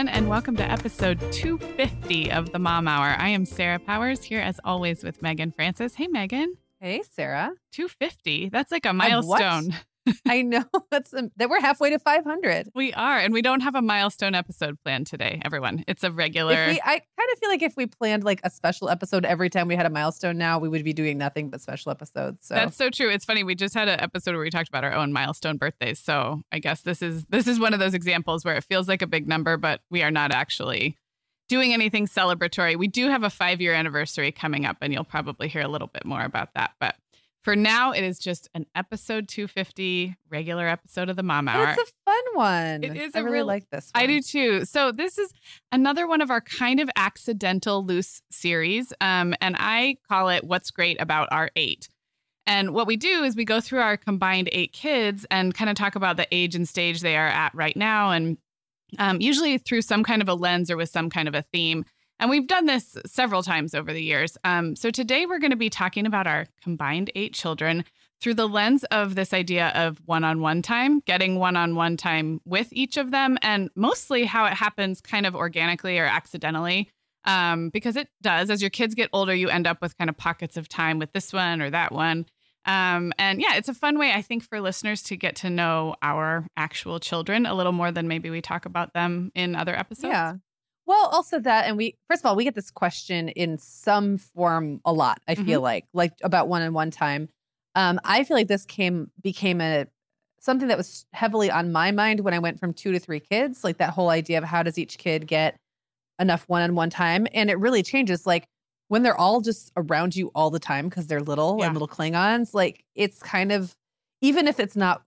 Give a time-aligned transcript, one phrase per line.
[0.00, 3.14] Everyone, and welcome to episode 250 of the Mom Hour.
[3.18, 5.94] I am Sarah Powers here as always with Meagan Francis.
[5.94, 6.54] Hey Meagan.
[6.80, 7.50] Hey, Sarah.
[7.72, 8.48] 250.
[8.48, 9.74] That's like a milestone.
[10.28, 10.64] I know.
[10.90, 12.70] That's that we're halfway to 500.
[12.74, 15.84] We are, and we don't have a milestone episode planned today, everyone.
[15.86, 16.54] It's a regular.
[16.54, 19.68] We, I kind of feel like if we planned like a special episode every time
[19.68, 22.46] we had a milestone now, we would be doing nothing but special episodes.
[22.46, 23.10] So That's so true.
[23.10, 23.44] It's funny.
[23.44, 25.98] We just had an episode where we talked about our own milestone birthdays.
[25.98, 29.02] So I guess this is this is one of those examples where it feels like
[29.02, 30.96] a big number, but we are not actually
[31.50, 32.76] doing anything celebratory.
[32.76, 35.88] We do have a five year anniversary coming up, and you'll probably hear a little
[35.88, 36.70] bit more about that.
[36.80, 36.94] But
[37.42, 41.70] for now, it is just an episode 250 regular episode of the Mom Hour.
[41.70, 42.84] It's a fun one.
[42.84, 43.90] It is I a really real- like this.
[43.94, 44.02] One.
[44.02, 44.64] I do too.
[44.66, 45.32] So this is
[45.72, 50.70] another one of our kind of accidental loose series, um, and I call it "What's
[50.70, 51.88] Great About Our Eight.
[52.46, 55.76] And what we do is we go through our combined eight kids and kind of
[55.76, 58.38] talk about the age and stage they are at right now, and
[58.98, 61.84] um, usually through some kind of a lens or with some kind of a theme.
[62.20, 64.36] And we've done this several times over the years.
[64.44, 67.82] Um, so today we're going to be talking about our combined eight children
[68.20, 71.96] through the lens of this idea of one on one time, getting one on one
[71.96, 76.90] time with each of them, and mostly how it happens kind of organically or accidentally.
[77.24, 78.50] Um, because it does.
[78.50, 81.12] As your kids get older, you end up with kind of pockets of time with
[81.12, 82.26] this one or that one.
[82.66, 85.96] Um, and yeah, it's a fun way, I think, for listeners to get to know
[86.02, 90.12] our actual children a little more than maybe we talk about them in other episodes.
[90.12, 90.34] Yeah.
[90.86, 94.80] Well, also that, and we first of all, we get this question in some form
[94.84, 95.20] a lot.
[95.28, 97.28] I feel like, like about one on one time.
[97.76, 99.86] Um, I feel like this came became a
[100.40, 103.62] something that was heavily on my mind when I went from two to three kids.
[103.62, 105.56] Like that whole idea of how does each kid get
[106.18, 108.26] enough one on one time, and it really changes.
[108.26, 108.44] Like
[108.88, 111.66] when they're all just around you all the time because they're little Yeah.
[111.66, 112.52] and little Klingons.
[112.52, 113.76] Like it's kind of
[114.20, 115.02] even if it's not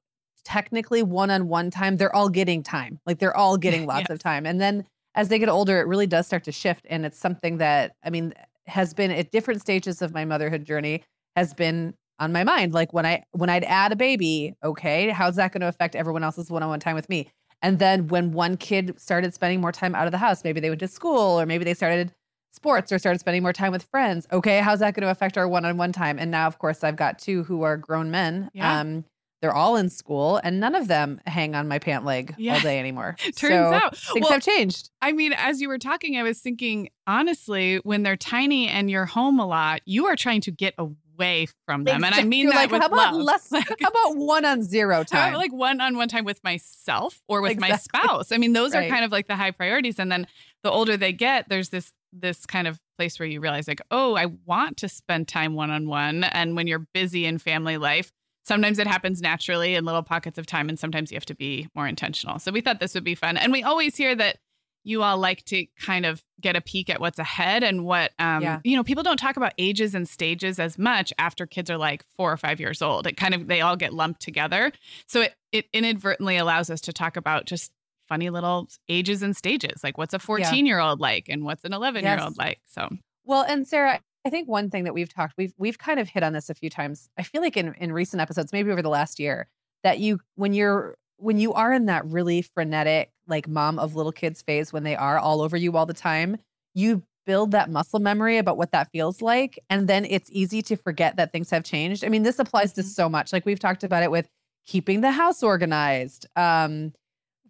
[0.45, 3.00] technically one on one time, they're all getting time.
[3.06, 4.09] Like they're all getting lots Yes.
[4.12, 4.85] of time, and then
[5.16, 6.85] as they get older, it really does start to shift.
[6.90, 8.34] And it's something that, I mean,
[8.68, 11.03] has been at different stages of my motherhood journey
[11.35, 12.74] has been on my mind.
[12.74, 16.24] Like when I, when I'd add a baby, okay, how's that going to affect everyone
[16.24, 17.29] else's one-on-one time with me?
[17.62, 20.69] And then when one kid started spending more time out of the house, maybe they
[20.69, 22.12] went to school or maybe they started
[22.51, 24.28] sports or started spending more time with friends.
[24.31, 26.19] Okay, how's that going to affect our one-on-one time?
[26.19, 28.50] And now, of course, I've got two who are grown men.
[28.53, 28.80] Yeah.
[28.80, 29.06] Um,
[29.44, 32.54] they're all in school, and none of them hang on my pant leg Yeah.
[32.56, 33.18] all day anymore.
[33.22, 33.98] Turns So out.
[33.98, 34.90] things Well, have changed.
[35.01, 39.06] I mean, as you were talking, I was thinking, honestly, when they're tiny and you're
[39.06, 42.06] home a lot, you are trying to get away from them.
[42.06, 43.22] And I mean You're that like, with how about love.
[43.22, 43.51] less?
[43.51, 45.34] Like, how about one on zero time?
[45.34, 48.31] like one on one time with myself or with my spouse.
[48.31, 50.00] I mean, those are kind of like the high priorities.
[50.00, 50.25] And then
[50.63, 54.16] the older they get, there's this this kind of place where you realize like, oh,
[54.16, 56.24] I want to spend time one on one.
[56.24, 58.12] And when you're busy in family life,
[58.44, 61.68] sometimes it happens naturally in little pockets of time, and sometimes you have to be
[61.75, 62.40] more intentional.
[62.40, 63.38] So we thought this would be fun.
[63.38, 64.38] And we always hear that
[64.86, 68.44] you all like to kind of get a peek at what's ahead and what um
[68.44, 68.60] Yeah.
[68.66, 72.04] you know people don't talk about ages and stages as much after kids are like
[72.18, 74.74] 4 or 5 years old it kind of they all get lumped together
[75.07, 77.72] so it it inadvertently allows us to talk about just
[78.10, 79.84] funny little ages and stages.
[79.84, 82.60] Like what's a 14 year old like and what's an 11 year old like.
[82.68, 82.89] So
[83.24, 86.24] Well, and Sarah, I think one thing that we've talked, we've we've kind of hit
[86.24, 87.10] on this a few times.
[87.18, 89.48] I feel like in in recent episodes, maybe over the last year,
[89.84, 94.12] that you when you're when you are in that really frenetic like mom of little
[94.12, 96.38] kids phase when they are all over you all the time,
[96.74, 100.75] you build that muscle memory about what that feels like and then it's easy to
[100.75, 102.04] forget that things have changed.
[102.04, 102.86] I mean, this applies to Mhm.
[102.86, 103.31] so much.
[103.31, 104.28] Like we've talked about it with
[104.66, 106.25] keeping the house organized.
[106.36, 106.94] Um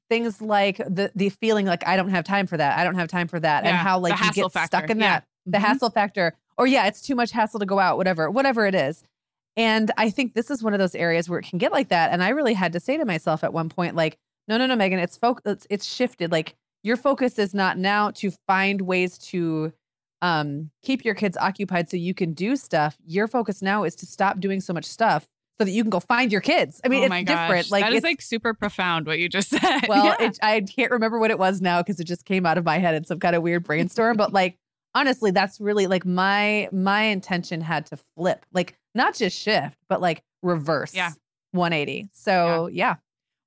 [0.09, 2.77] things like the the feeling like I don't have time for that.
[2.79, 4.67] I don't have time for that and how like you get factor.
[4.67, 5.19] stuck in Yeah.
[5.19, 5.61] that the Mhm.
[5.61, 9.03] hassle factor or yeah it's too much hassle to go out whatever whatever it is
[9.55, 12.11] and i think this is one of those areas where it can get like that
[12.11, 14.17] and i really had to say to myself at one point like
[14.47, 18.11] no no no meagan it's foc- it's, it's shifted like your focus is not now
[18.11, 19.71] to find ways to
[20.21, 24.05] um keep your kids occupied so you can do stuff your focus now is to
[24.05, 25.27] stop doing so much stuff
[25.59, 27.83] so that you can go find your kids i mean oh it's my different like
[27.83, 29.81] that is like super profound what you just said.
[29.87, 30.15] well, Yeah.
[30.27, 32.79] it, I can't remember what it was now because it just came out of my
[32.79, 34.17] head in some kind of weird brainstorm.
[34.17, 34.57] but like,
[34.95, 40.01] honestly, that's really like my my intention had to flip, like not just shift, but
[40.01, 41.11] like reverse, Yeah.
[41.51, 42.09] 180.
[42.13, 42.95] So yeah,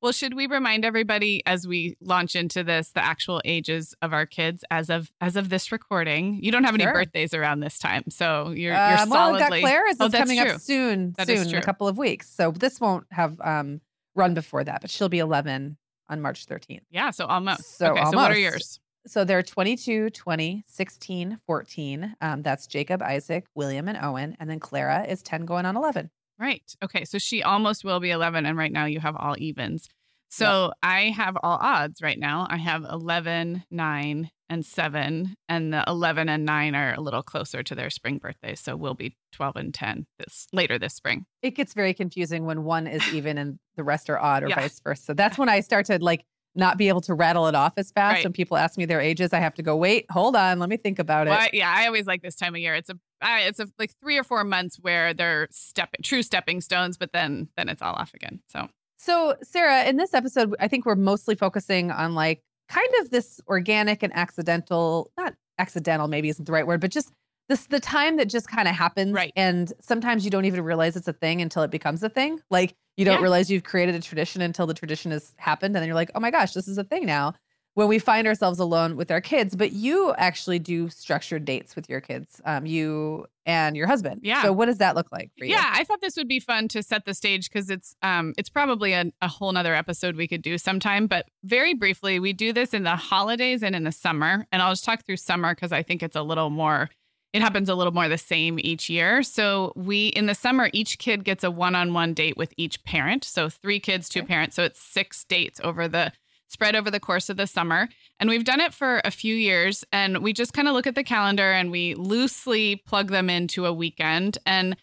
[0.03, 4.27] Well, should we remind everybody as we launch into this the actual ages of our
[4.27, 6.39] kids as of as of this recording?
[6.43, 6.93] You don't have any Sure.
[6.93, 9.61] birthdays around this time, so you're you're Um, well, we've got solidly.
[9.61, 10.51] Clara's Oh, is coming true.
[10.53, 12.29] up soon, That soon in a couple of weeks.
[12.31, 13.81] So this won't have um
[14.15, 15.77] run before that, but she'll be 11
[16.09, 16.83] on March 13th.
[16.91, 17.77] yeah, so almost.
[17.77, 18.79] So okay, so what are yours?
[19.07, 22.15] So they're 22, 20, 16, 14.
[22.21, 24.37] Um, that's Jacob, Isaac, William, and Owen.
[24.41, 26.11] And then Clara is 10 going on 11.
[26.39, 26.63] Right.
[26.83, 27.05] Okay.
[27.05, 28.47] So she almost will be 11.
[28.47, 29.89] And right now you have all evens.
[30.29, 32.47] So I have all odds right now.
[32.51, 35.35] I have 11, 9, and 7.
[35.49, 38.55] And the 11 and 9 are a little closer to their spring birthday.
[38.57, 41.27] So we'll be 12 and 10 this later this spring.
[41.43, 44.57] It gets very confusing when one is even and the rest are odd or Yeah.
[44.57, 45.03] vice versa.
[45.05, 46.25] So that's when I start to like
[46.57, 48.17] not be able to rattle it off as fast.
[48.17, 48.25] Right.
[48.25, 50.77] When people ask me their ages, I have to go, wait, hold on, let me
[50.77, 51.31] think about it.
[51.31, 52.75] Well, yeah, I always like this time of year.
[52.75, 56.61] It's a I, it's a like three or four months where they're step true stepping
[56.61, 58.41] stones, but then then it's all off again.
[58.49, 58.69] So
[58.99, 63.41] So, Sarah, in this episode, I think we're mostly focusing on like kind of this
[63.47, 67.13] organic and accidental, not accidental, maybe isn't the right word, but just
[67.49, 69.13] this the time that just kind of happens.
[69.13, 69.33] Right.
[69.37, 72.41] And sometimes you don't even realize it's a thing until it becomes a thing.
[72.51, 73.23] Like you don't Yeah.
[73.23, 75.77] realize you've created a tradition until the tradition has happened.
[75.77, 77.35] And then you're like, oh my gosh, this is a thing now.
[77.75, 81.91] When we find ourselves alone with our kids, but you actually do structured dates with
[81.91, 84.23] your kids, um, you and your husband.
[84.25, 84.43] Yeah.
[84.43, 85.51] So what does that look like for you?
[85.51, 88.49] Yeah, I thought this would be fun to set the stage because it's um it's
[88.49, 91.07] probably a, a whole nother episode we could do sometime.
[91.07, 94.47] But very briefly, we do this in the holidays and in the summer.
[94.51, 96.89] And I'll just talk through summer because I think it's a little more
[97.37, 99.23] it happens a little more the same each year.
[99.23, 103.25] So we in the summer, each kid gets a one-on-one date with each parent.
[103.25, 104.29] So three kids, two Okay.
[104.29, 104.57] parents.
[104.57, 106.13] So it's six dates over the
[106.49, 107.89] spread over the course of the summer.
[108.19, 109.85] And we've done it for a few years.
[109.93, 113.67] And we just kind of look at the calendar and we loosely plug them into
[113.67, 114.39] a weekend.
[114.47, 114.77] And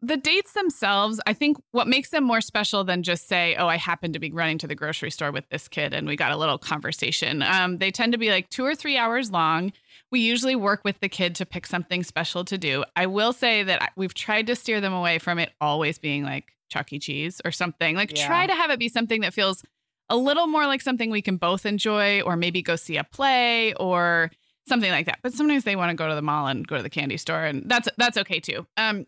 [0.00, 3.76] the dates themselves, I think what makes them more special than just say, oh, I
[3.76, 6.36] happen to be running to the grocery store with this kid and we got a
[6.36, 7.42] little conversation.
[7.42, 9.72] Um, they tend to be like two or three hours long.
[10.12, 12.84] We usually work with the kid to pick something special to do.
[12.96, 16.52] I will say that we've tried to steer them away from it always being like
[16.70, 16.98] Chuck E.
[16.98, 17.96] Cheese or something.
[17.96, 18.26] Like Yeah.
[18.26, 19.64] try to have it be something that feels
[20.10, 23.74] a little more like something we can both enjoy, or maybe go see a play
[23.74, 24.30] or
[24.66, 25.18] something like that.
[25.22, 27.44] But sometimes they want to go to the mall and go to the candy store,
[27.44, 28.66] and that's that's okay too.
[28.78, 29.06] Um,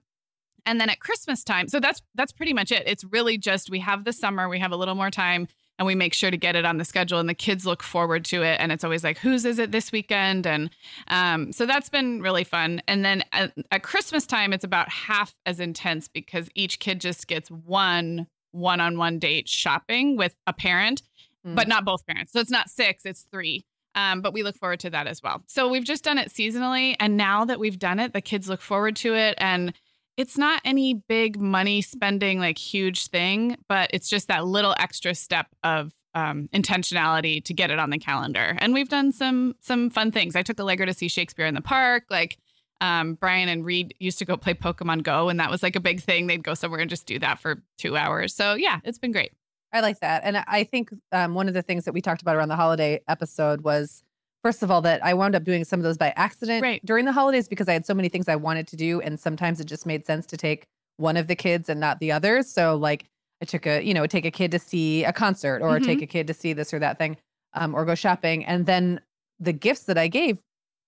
[0.66, 2.84] and then at Christmas time, so that's that's pretty much it.
[2.86, 5.48] It's really just we have the summer, we have a little more time,
[5.78, 8.24] and we make sure to get it on the schedule, and the kids look forward
[8.26, 8.60] to it.
[8.60, 10.46] And it's always like, whose is it this weekend?
[10.46, 10.70] And
[11.08, 12.82] um, so that's been really fun.
[12.86, 17.26] And then at, at Christmas time, it's about half as intense because each kid just
[17.26, 21.02] gets one one-on-one date shopping with a parent
[21.46, 21.54] Mm.
[21.54, 22.32] but not both parents.
[22.34, 23.64] So it's not six, it's three.
[23.94, 25.42] Um, but we look forward to that as well.
[25.46, 26.96] So we've just done it seasonally.
[27.00, 29.36] And now that we've done it, the kids look forward to it.
[29.38, 29.72] And
[30.16, 35.14] it's not any big money spending, like huge thing, but it's just that little extra
[35.14, 38.56] step of um, intentionality to get it on the calendar.
[38.58, 40.36] And we've done some some fun things.
[40.36, 42.04] I took Allegra to see Shakespeare in the park.
[42.10, 42.36] Like
[42.80, 45.80] um, Brian and Reed used to go play Pokemon Go, and that was like a
[45.80, 46.26] big thing.
[46.26, 48.34] They'd go somewhere and just do that for two hours.
[48.34, 49.32] So yeah, it's been great.
[49.72, 50.22] I like that.
[50.24, 53.00] And I think um, one of the things that we talked about around the holiday
[53.06, 54.02] episode was,
[54.42, 56.84] first of all, that I wound up doing some of those by accident Right.
[56.84, 59.00] during the holidays because I had so many things I wanted to do.
[59.00, 60.64] And sometimes it just made sense to take
[60.96, 62.50] one of the kids and not the others.
[62.50, 63.04] So, like,
[63.42, 65.84] I took a, you know, take a kid to see a concert or Mhm.
[65.84, 67.16] take a kid to see this or that thing
[67.54, 68.44] um, or go shopping.
[68.44, 69.00] And then
[69.38, 70.40] the gifts that I gave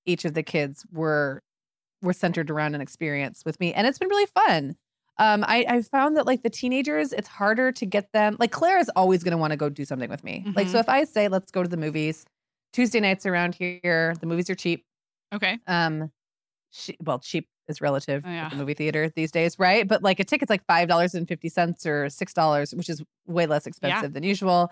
[0.06, 1.40] each of the kids were
[2.02, 4.74] were centered around an experience with me and it's been really fun
[5.18, 8.36] Um, I, I found that like the teenagers, it's harder to get them.
[8.40, 10.44] Like Clara is always going to want to go do something with me.
[10.56, 10.80] Like, so Mhm.
[10.80, 12.24] if I say, let's go to the movies,
[12.72, 14.84] Tuesday nights around here, the movies are cheap.
[15.34, 15.58] Okay.
[15.66, 16.10] Um,
[16.70, 18.48] she, well, cheap is relative Oh, yeah.
[18.48, 19.86] the movie theater these days, right?
[19.86, 23.02] But like a ticket's like five dollars and fifty cents or six dollars, which is
[23.26, 24.70] way less expensive than usual.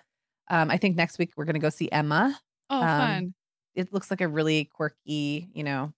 [0.49, 2.39] Um, I think next week we're gonna go see Emma.
[2.71, 3.35] Oh, Um, fun.
[3.75, 5.93] It looks like a really quirky, you know,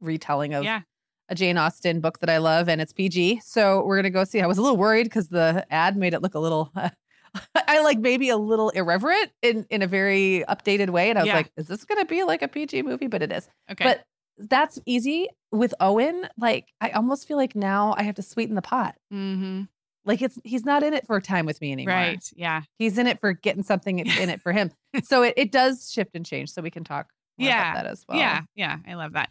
[0.00, 0.82] retelling of Yeah.
[1.28, 3.40] a Jane Austen book that I love, and it's PG.
[3.44, 4.40] So we're gonna go see.
[4.40, 6.72] I was a little worried because the ad made it look a little.
[7.68, 11.28] I like maybe a little irreverent in in a very updated way, and I was
[11.28, 11.36] Yeah.
[11.36, 13.48] like, "Is this gonna be like a PG movie?" But it is.
[13.70, 13.84] Okay.
[13.84, 14.02] But
[14.38, 16.28] that's easy with Owen.
[16.38, 18.94] Like I almost feel like now I have to sweeten the pot.
[19.12, 19.62] mm-hmm.
[20.04, 21.94] Like it's he's not in it for time with me anymore.
[21.94, 22.24] Right.
[22.36, 22.62] Yeah.
[22.78, 24.70] He's in it for getting something in it for him.
[25.04, 26.50] so it, it does shift and change.
[26.50, 27.72] So we can talk more Yeah.
[27.72, 28.18] about that as well.
[28.18, 29.30] Yeah, yeah, I love that.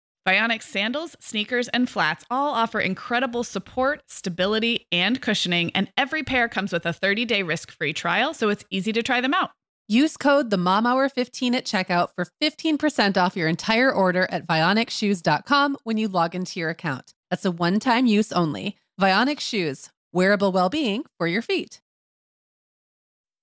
[0.27, 6.47] Vionic sandals, sneakers, and flats all offer incredible support, stability, and cushioning, and every pair
[6.47, 9.49] comes with a 30-day risk-free trial, so it's easy to try them out.
[9.87, 14.45] Use code the Mom Hour 15 at checkout for 15% off your entire order at
[14.45, 17.13] vionicshoes.com when you log into your account.
[17.31, 18.77] That's a one-time use only.
[19.01, 21.81] Vionic Shoes, wearable well-being for your feet.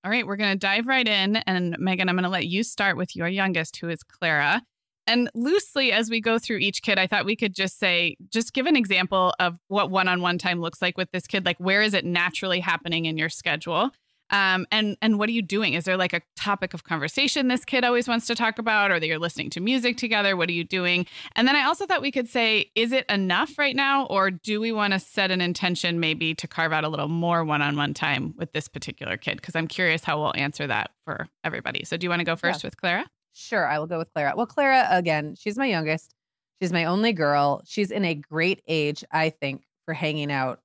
[0.04, 1.36] All right, we're going to dive right in.
[1.38, 4.62] And Meagan, I'm going to let you start with your youngest, who is Clara.
[5.08, 8.52] And loosely, as we go through each kid, I thought we could just say, just
[8.52, 11.44] give an example of what one on one time looks like with this kid.
[11.44, 13.90] Like, where is it naturally happening in your schedule?
[14.30, 15.72] Um, and and what are you doing?
[15.72, 19.00] Is there like a topic of conversation this kid always wants to talk about, or
[19.00, 20.36] that you're listening to music together?
[20.36, 21.06] What are you doing?
[21.34, 24.60] And then I also thought we could say, is it enough right now, or do
[24.60, 28.34] we want to set an intention maybe to carve out a little more one-on-one time
[28.36, 29.36] with this particular kid?
[29.36, 31.84] Because I'm curious how we'll answer that for everybody.
[31.84, 33.06] So do you want to go first with Clara?
[33.38, 34.32] Sure, I will go with Clara.
[34.36, 36.12] Well, Clara, again, she's my youngest.
[36.60, 37.62] She's my only girl.
[37.64, 40.60] She's in a great age, I think, for hanging out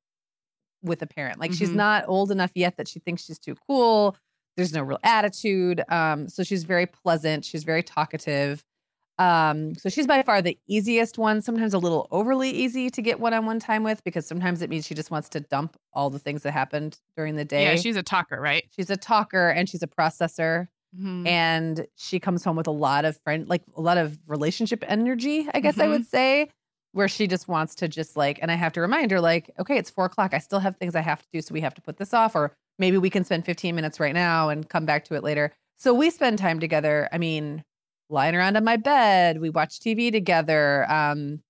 [0.82, 1.39] with a parent.
[1.39, 1.75] Like she's Mhm.
[1.75, 4.18] not old enough yet that she thinks she's too cool.
[4.58, 5.84] There's no real attitude.
[5.88, 7.46] Um, so she's very pleasant.
[7.46, 8.63] She's very talkative.
[9.20, 13.20] Um, so she's by far the easiest one, sometimes a little overly easy to get
[13.20, 16.42] one-on-one time with because sometimes it means she just wants to dump all the things
[16.42, 17.65] that happened during the day.
[17.65, 18.65] Yeah, she's a talker, right?
[18.75, 21.28] she's a talker and she's a processor Mhm.
[21.28, 25.48] and she comes home with a lot of friend like a lot of relationship energy
[25.54, 26.50] i guess i would say
[26.92, 29.78] where she just wants to just like and i have to remind her like okay
[29.78, 31.82] it's four o'clock i still have things i have to do so we have to
[31.82, 35.06] put this off or maybe we can spend 15 minutes right now and come back
[35.06, 35.54] to it later.
[35.78, 37.08] So we spend time together.
[37.12, 37.64] I mean,
[38.10, 40.92] lying around on my bed, we watch TV together.
[40.92, 41.42] Um,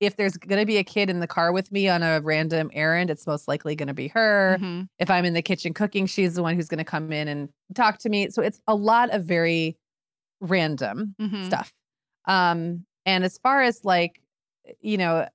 [0.00, 2.70] if there's going to be a kid in the car with me on a random
[2.72, 4.56] errand, it's most likely going to be her.
[4.60, 4.82] Mm-hmm.
[4.98, 7.48] If I'm in the kitchen cooking, she's the one who's going to come in and
[7.74, 8.30] talk to me.
[8.30, 9.76] So it's a lot of very
[10.40, 11.44] random Mm-hmm.
[11.46, 11.72] stuff.
[12.26, 14.20] Um, and as far as like,
[14.80, 15.26] you know,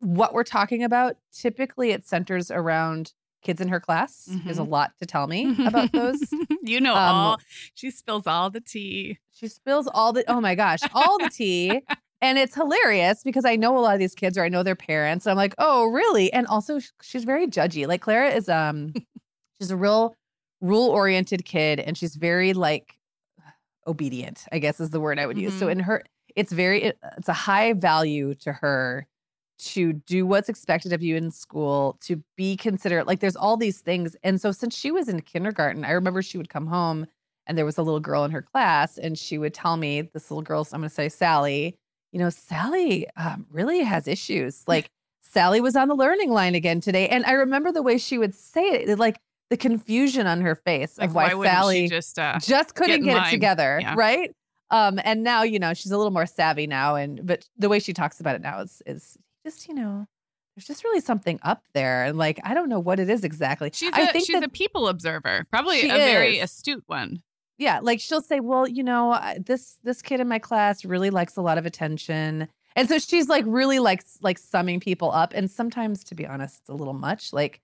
[0.00, 4.28] what we're talking about, typically it centers around kids in her class.
[4.44, 6.20] There's a lot to tell me about those.
[6.62, 7.38] you know, Um, all
[7.74, 9.18] she spills all the tea.
[9.32, 11.82] She spills all the oh my gosh, all the tea.
[12.22, 14.74] And it's hilarious because I know a lot of these kids or I know their
[14.76, 15.26] parents.
[15.26, 16.32] And I'm like, oh, really?
[16.32, 17.86] And also she's very judgy.
[17.86, 18.92] Like Clara is um
[19.60, 20.14] she's a real
[20.60, 22.94] rule oriented kid and she's very like
[23.86, 25.54] obedient, I guess is the word I would use.
[25.54, 25.72] So Mhm.
[25.72, 26.02] in her,
[26.34, 29.06] it's very it- it's a high value to her
[29.58, 33.06] to do what's expected of you in school, to be considerate.
[33.06, 34.14] Like there's all these things.
[34.22, 37.06] And so since she was in kindergarten, I remember she would come home
[37.46, 40.30] and there was a little girl in her class and she would tell me this
[40.30, 41.76] little girl i'm going to say sally
[42.16, 44.64] you know sally um, really has issues.
[44.74, 44.88] Like
[45.20, 48.34] sally was on the learning line again today and i remember the way she would
[48.34, 49.18] say it like
[49.50, 53.04] the confusion on her face Like, of why, wouldn't sally just uh, just couldn't in
[53.04, 53.94] get it together Yeah.
[53.98, 54.30] right?
[54.70, 57.80] Um and now you know she's a little more savvy now and but the way
[57.80, 60.06] she talks about it now is is just you know
[60.54, 63.70] there's just really something up there and like i don't know what it is exactly.
[63.74, 67.22] She's I a think she's that- a people observer, probably a very astute one.
[67.58, 71.10] Yeah like she'll say well you know uh, this this kid in my class really
[71.10, 72.48] likes a lot of attention.
[72.78, 76.58] And so she's like really likes like summing people up and sometimes to be honest
[76.60, 77.60] it's a little much like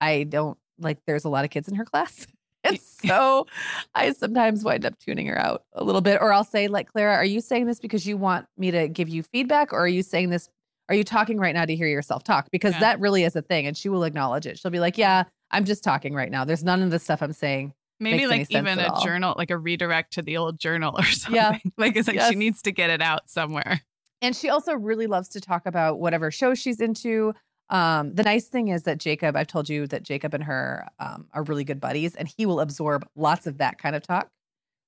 [0.00, 2.26] i don't like there's a lot of kids in her class.
[2.66, 3.46] And so
[3.94, 7.12] i sometimes wind up tuning her out a little bit or i'll say like clara
[7.14, 10.02] are you saying this because you want me to give you feedback or are you
[10.02, 10.48] saying this
[10.88, 12.48] are you talking right now to hear yourself talk?
[12.50, 12.80] Because Yeah.
[12.80, 14.58] that really is a thing and she will acknowledge it.
[14.58, 16.46] She'll be like yeah i'm just talking right now.
[16.46, 19.04] There's none of the stuff i'm saying Maybe like even a all.
[19.04, 21.34] journal, like a redirect to the old journal or something.
[21.36, 21.58] Yeah.
[21.78, 22.30] like it's like Yes.
[22.30, 23.80] she needs to get it out somewhere.
[24.22, 27.34] And she also really loves to talk about whatever show she's into.
[27.70, 31.26] Um, the nice thing is that Jacob, I've told you that Jacob and her um,
[31.32, 34.28] are really good buddies, and he will absorb lots of that kind of talk.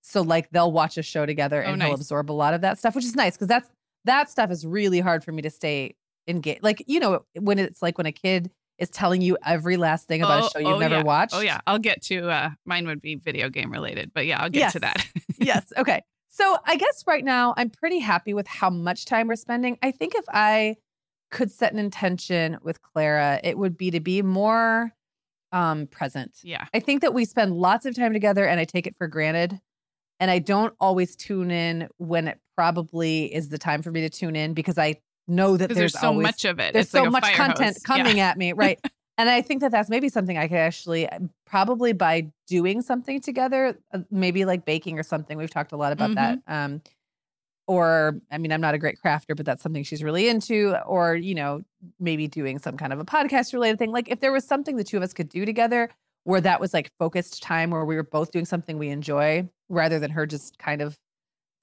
[0.02, 2.78] So, like, they'll watch a show together, Oh, and he'll absorb a lot of that
[2.78, 3.68] stuff, which is nice because that's
[4.04, 5.94] that stuff is really hard for me to stay
[6.28, 6.62] engaged.
[6.62, 10.22] Like, you know, when it's like when a kid is telling you every last thing
[10.22, 11.02] about Oh, a show you've oh, never yeah.
[11.02, 11.34] watched.
[11.34, 14.50] Oh yeah, I'll get to uh mine would be video game related, but yeah, I'll
[14.50, 15.06] get to that.
[15.38, 15.72] yes.
[15.76, 16.02] Okay.
[16.28, 19.78] So I guess right now I'm pretty happy with how much time we're spending.
[19.82, 20.76] I think if I
[21.30, 24.92] could set an intention with Clara, it would be to be more
[25.52, 26.32] um present.
[26.42, 26.66] yeah.
[26.74, 29.58] I think that we spend lots of time together and I take it for granted.
[30.18, 34.08] And I don't always tune in when it probably is the time for me to
[34.10, 34.96] tune in because I
[35.28, 36.72] know that there's, there's, so always much of it.
[36.72, 37.82] there's It's so like much content hose.
[37.82, 38.28] coming Yeah.
[38.30, 38.78] at me right
[39.18, 43.20] and i think that that's maybe something i could actually uh, probably by doing something
[43.20, 46.52] together uh, maybe like baking or something we've talked a lot about that Mm-hmm.
[46.74, 46.82] um
[47.66, 51.14] or i mean i'm not a great crafter but that's something she's really into or
[51.16, 51.62] you know
[51.98, 54.84] maybe doing some kind of a podcast related thing like if there was something the
[54.84, 55.88] two of us could do together
[56.24, 59.98] where that was like focused time where we were both doing something we enjoy rather
[59.98, 60.96] than her just kind of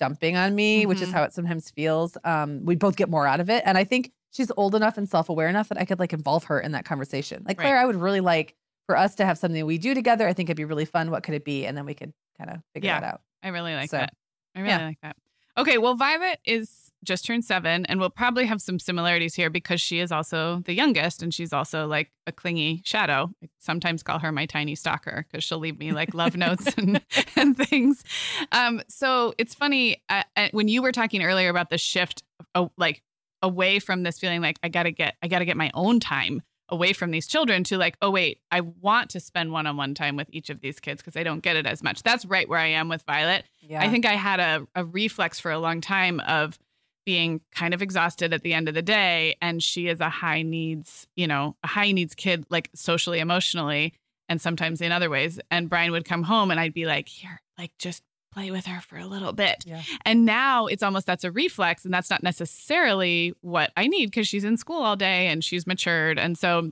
[0.04, 1.14] dumping on me which is Mhm.
[1.14, 4.12] how it sometimes feels um we both get more out of it and i think
[4.32, 7.44] she's old enough and self-aware enough that i could like involve her in that conversation
[7.48, 7.66] like Right.
[7.68, 8.56] clara i would really like
[8.88, 11.24] for us to have something we do together i think it'd be really fun what
[11.24, 13.00] could it be and then we could kind of figure Yeah.
[13.00, 14.14] that out I really like So, that.
[14.56, 14.86] I really yeah.
[14.88, 15.16] like that.
[15.58, 19.82] Okay, well, Violet is just turned seven, and we'll probably have some similarities here because
[19.82, 23.30] she is also the youngest, and she's also like a clingy shadow.
[23.44, 27.02] I sometimes call her my tiny stalker because she'll leave me like love notes and,
[27.36, 28.04] and things.
[28.52, 32.24] Um, so it's funny uh, uh, when you were talking earlier about the shift,
[32.56, 33.02] uh, like
[33.42, 36.94] away from this feeling like I gotta get, I gotta get my own time away
[36.94, 40.50] from these children to like, oh wait, I want to spend one-on-one time with each
[40.50, 42.04] of these kids because I don't get it as much.
[42.04, 43.46] That's right where I am with Violet.
[43.62, 46.58] yeah I think I had a, a reflex for a long time of
[47.06, 49.36] being kind of exhausted at the end of the day.
[49.42, 53.94] And she is a high needs, you know, a high needs kid, like socially, emotionally,
[54.30, 55.40] and sometimes in other ways.
[55.52, 58.82] And Brian would come home and I'd be like, here, like just play with her
[58.82, 59.64] for a little bit.
[59.66, 59.84] Yeah.
[60.06, 61.86] And now it's almost that's a reflex.
[61.86, 65.68] And that's not necessarily what I need because she's in school all day and she's
[65.68, 66.18] matured.
[66.18, 66.72] And so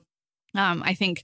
[0.56, 1.24] um, I think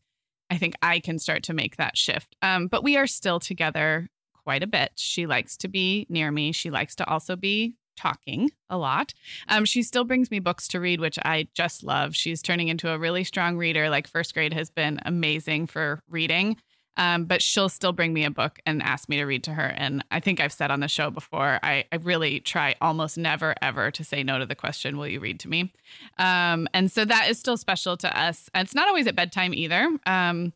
[0.49, 2.35] I think I can start to make that shift.
[2.41, 4.07] Um, but we are still together
[4.43, 4.91] quite a bit.
[4.95, 6.53] She likes to be near me.
[6.53, 9.13] She likes to also be talking a lot.
[9.49, 12.15] Um, she still brings me books to read, which I just love.
[12.15, 13.89] She's turning into a really strong reader.
[13.89, 16.57] Like first grade has been amazing for reading.
[16.97, 19.67] Um, but she'll still bring me a book and ask me to read to her.
[19.77, 23.53] And I think I've said on the show before, I, I really try almost never,
[23.61, 25.71] ever to say no to the question, Will you read to me?
[26.17, 28.49] Um, and so that is still special to us.
[28.55, 29.95] It's not always at bedtime either.
[30.07, 30.53] Um,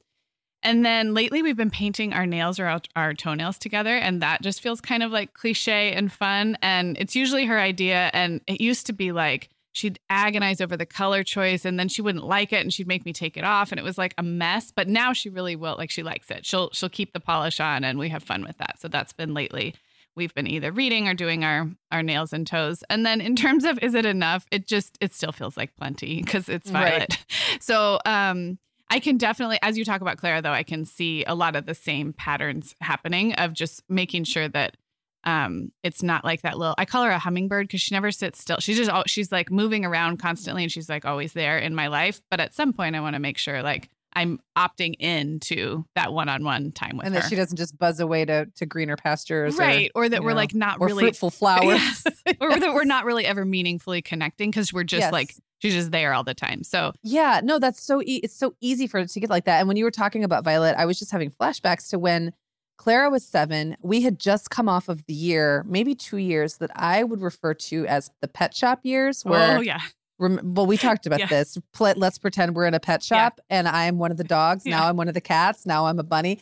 [0.63, 3.95] And then lately we've been painting our nails or our, our toenails together.
[3.95, 6.57] And that just feels kind of like cliche and fun.
[6.61, 8.11] And it's usually her idea.
[8.13, 12.01] And it used to be like, she'd agonize over the color choice and then she
[12.01, 14.23] wouldn't like it and she'd make me take it off and it was like a
[14.23, 17.59] mess but now she really will like she likes it she'll she'll keep the polish
[17.59, 19.73] on and we have fun with that so that's been lately
[20.15, 23.63] we've been either reading or doing our our nails and toes and then in terms
[23.63, 27.25] of is it enough it just it still feels like plenty because it's violet right.
[27.61, 28.57] so um
[28.91, 31.65] I can definitely, as you talk about Clara, though, I can see a lot of
[31.65, 34.77] the same patterns happening of just making sure that
[35.23, 38.41] um it's not like that little i call her a hummingbird because she never sits
[38.41, 38.57] still.
[38.57, 42.21] She's just she's like moving around constantly and she's like always there in my life.
[42.31, 46.13] But at some point i want to make sure like i'm opting in to that
[46.13, 48.95] one-on-one time with and her and that she doesn't just buzz away to to greener
[48.95, 52.03] pastures right or, or that we're know, like not or really fruitful flowers yes.
[52.41, 55.11] or that we're not really ever meaningfully connecting because we're just yes.
[55.11, 58.53] like she's just there all the time so yeah no that's so e- it's so
[58.61, 60.85] easy for it to get like that and when you were talking about violet i
[60.85, 62.33] was just having flashbacks to when
[62.81, 63.77] Clara was seven.
[63.83, 67.53] We had just come off of the year, maybe two years, that I would refer
[67.53, 69.23] to as the pet shop years.
[69.23, 69.81] Where, oh, yeah.
[70.21, 71.25] Rem- well, we talked about yeah.
[71.25, 71.57] this.
[71.79, 73.57] let's pretend we're in a pet shop yeah.
[73.57, 74.65] and I'm one of the dogs.
[74.65, 74.77] Yeah.
[74.77, 75.65] Now I'm one of the cats.
[75.65, 76.41] Now I'm a bunny.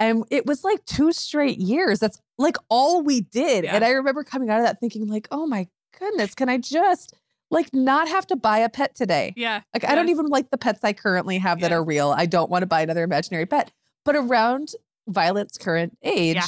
[0.00, 1.98] And it was like two straight years.
[1.98, 3.64] That's like all we did.
[3.64, 5.66] And I remember coming out of that thinking, like, oh my
[5.98, 7.14] goodness, can I just
[7.50, 9.34] like not have to buy a pet today?
[9.36, 9.62] Yeah.
[9.74, 12.14] Like I don't even like the pets I currently have that are real.
[12.16, 13.72] I don't want to buy another imaginary pet.
[14.04, 14.72] But around
[15.08, 16.46] Violet's current age, yeah.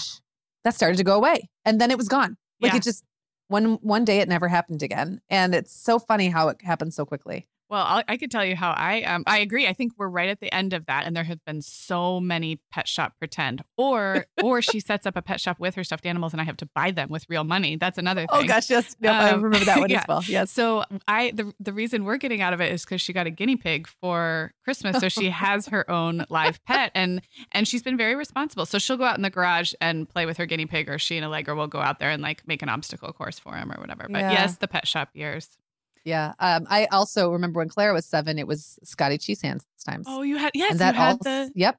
[0.62, 1.48] that started to go away.
[1.64, 2.37] And then it was gone.
[2.61, 2.76] Like yeah.
[2.76, 3.04] it just
[3.51, 5.21] one one day it never happened again.
[5.29, 7.49] And it's so funny how it happened so quickly.
[7.70, 9.68] Well, I'll, i could tell you how I um I agree.
[9.68, 12.61] I think we're right at the end of that, and there have been so many
[12.72, 16.33] pet shop pretend, or or she sets up a pet shop with her stuffed animals,
[16.33, 17.76] and I have to buy them with real money.
[17.76, 18.50] That's another oh, thing.
[18.50, 20.00] Oh gosh, yes, um, I remember that one yeah.
[20.00, 20.22] as well.
[20.26, 20.50] Yes.
[20.50, 23.30] So I the the reason we're getting out of it is because she got a
[23.30, 27.96] guinea pig for Christmas, so she has her own live pet, and and she's been
[27.96, 28.66] very responsible.
[28.66, 31.16] So she'll go out in the garage and play with her guinea pig, or she
[31.16, 33.80] and Allegra will go out there and like make an obstacle course for him or
[33.80, 34.06] whatever.
[34.11, 34.33] But yeah.
[34.33, 35.56] yes, the pet shop years.
[36.05, 36.33] Yeah.
[36.39, 40.07] Um, I also remember when Clara was seven, it was Scotty Cheese Hands times.
[40.09, 41.79] Oh, you had yes, and that you had also, the yep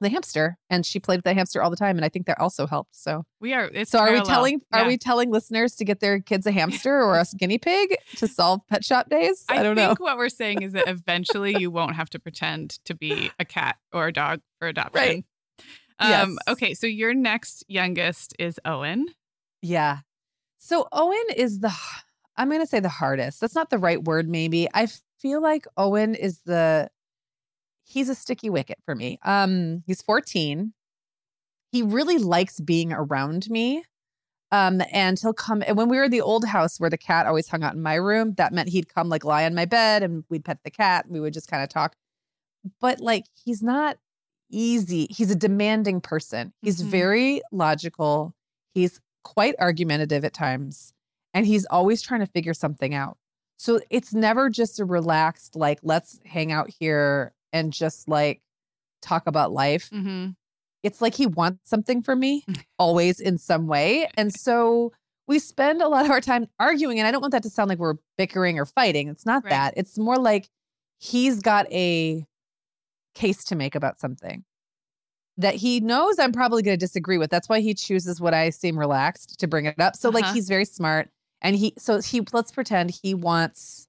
[0.00, 2.38] the hamster and she played with the hamster all the time and i think that
[2.40, 4.82] also helped so we are so are we telling yeah.
[4.82, 8.26] are we telling listeners to get their kids a hamster or a guinea pig to
[8.26, 11.56] solve pet shop days i, I don't think know what we're saying is that eventually
[11.58, 15.24] you won't have to pretend to be a cat or a dog for adoption right
[15.98, 16.38] um yes.
[16.48, 19.06] okay so your next youngest is owen
[19.60, 19.98] yeah
[20.58, 21.72] so owen is the
[22.40, 24.86] i'm going to say the hardest that's not the right word maybe i
[25.18, 26.88] feel like owen is the
[27.90, 29.18] he's a sticky wicket for me.
[29.24, 30.72] Um, he's 14.
[31.72, 33.84] He really likes being around me.
[34.52, 37.26] Um, and he'll come and when we were in the old house where the cat
[37.26, 40.02] always hung out in my room, that meant he'd come like lie on my bed
[40.02, 41.94] and we'd pet the cat and we would just kind of talk.
[42.80, 43.98] But like he's not
[44.50, 45.06] easy.
[45.08, 46.52] He's a demanding person.
[46.62, 46.90] He's mm-hmm.
[46.90, 48.34] very logical.
[48.74, 50.92] He's quite argumentative at times.
[51.34, 53.16] And he's always trying to figure something out.
[53.56, 58.40] So it's never just a relaxed, like, let's hang out here and just like
[59.02, 59.90] talk about life.
[59.90, 60.30] Mm-hmm.
[60.82, 62.44] It's like he wants something from me
[62.78, 64.08] always in some way.
[64.16, 64.92] And so
[65.26, 66.98] we spend a lot of our time arguing.
[66.98, 69.08] And I don't want that to sound like we're bickering or fighting.
[69.08, 69.50] It's not right.
[69.50, 69.74] that.
[69.76, 70.48] It's more like
[70.98, 72.26] he's got a
[73.14, 74.44] case to make about something
[75.36, 77.30] that he knows I'm probably going to disagree with.
[77.30, 79.96] That's why he chooses what I seem relaxed to bring it up.
[79.96, 80.20] So uh-huh.
[80.20, 81.10] like he's very smart
[81.42, 83.88] and he so he let's pretend he wants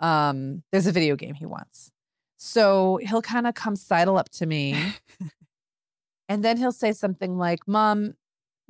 [0.00, 1.90] um there's a video game he wants.
[2.38, 4.94] So he'll kind of come sidle up to me
[6.28, 8.14] and then he'll say something like, Mom,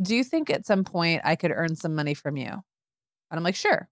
[0.01, 2.49] do you think at some point I could earn some money from you?
[2.49, 2.63] And
[3.31, 3.89] I'm like, Sure.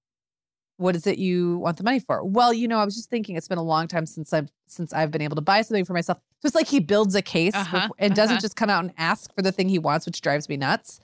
[0.76, 2.24] What is it you want the money for?
[2.24, 4.94] Well, you know, I was just thinking it's been a long time since I've since
[4.94, 6.18] I've been able to buy something for myself.
[6.40, 8.40] So it's like he builds a case uh-huh, and doesn't uh-huh.
[8.40, 10.98] just come out and ask for the thing he wants, which drives me nuts.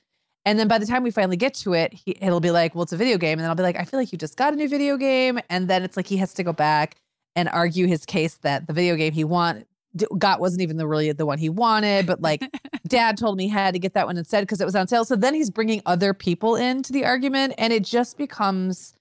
[0.46, 2.84] And then by the time we finally get to it, he, it'll be like, well,
[2.84, 3.32] it's a video game.
[3.32, 5.40] And then I'll be like, I feel like you just got a new video game.
[5.50, 6.94] And then it's like he has to go back
[7.34, 9.66] and argue his case that the video game he want
[10.18, 12.42] got wasn't even the really the one he wanted, but like
[12.86, 15.04] dad told me he had to get that one instead because it was on sale.
[15.04, 18.94] So then he's bringing other people into the argument and it just becomes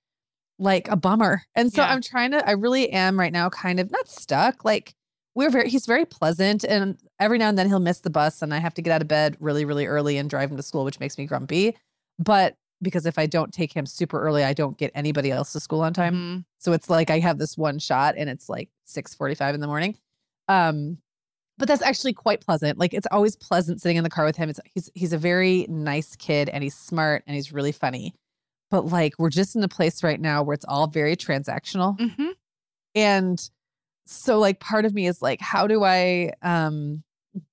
[0.58, 1.44] like a bummer.
[1.54, 1.90] And so yeah.
[1.90, 4.66] I'm trying to I really am right now kind of not stuck.
[4.66, 4.96] Like
[5.36, 8.54] we're very he's very pleasant and every now and then he'll miss the bus and
[8.54, 10.84] I have to get out of bed really really early and drive him to school
[10.84, 11.78] which makes me grumpy.
[12.18, 15.60] But because if I don't take him super early, I don't get anybody else to
[15.60, 16.14] school on time.
[16.14, 16.40] Mm-hmm.
[16.60, 19.98] So it's like I have this one shot and it's like 6:45 in the morning.
[20.48, 20.98] Um
[21.58, 22.78] but that's actually quite pleasant.
[22.78, 24.50] Like it's always pleasant sitting in the car with him.
[24.50, 28.14] It's he's he's a very nice kid and he's smart and he's really funny.
[28.72, 31.98] But like we're just in a place right now where it's all very transactional.
[31.98, 32.30] Mm-hmm.
[32.96, 33.50] And
[34.06, 37.04] so like part of me is like how do I um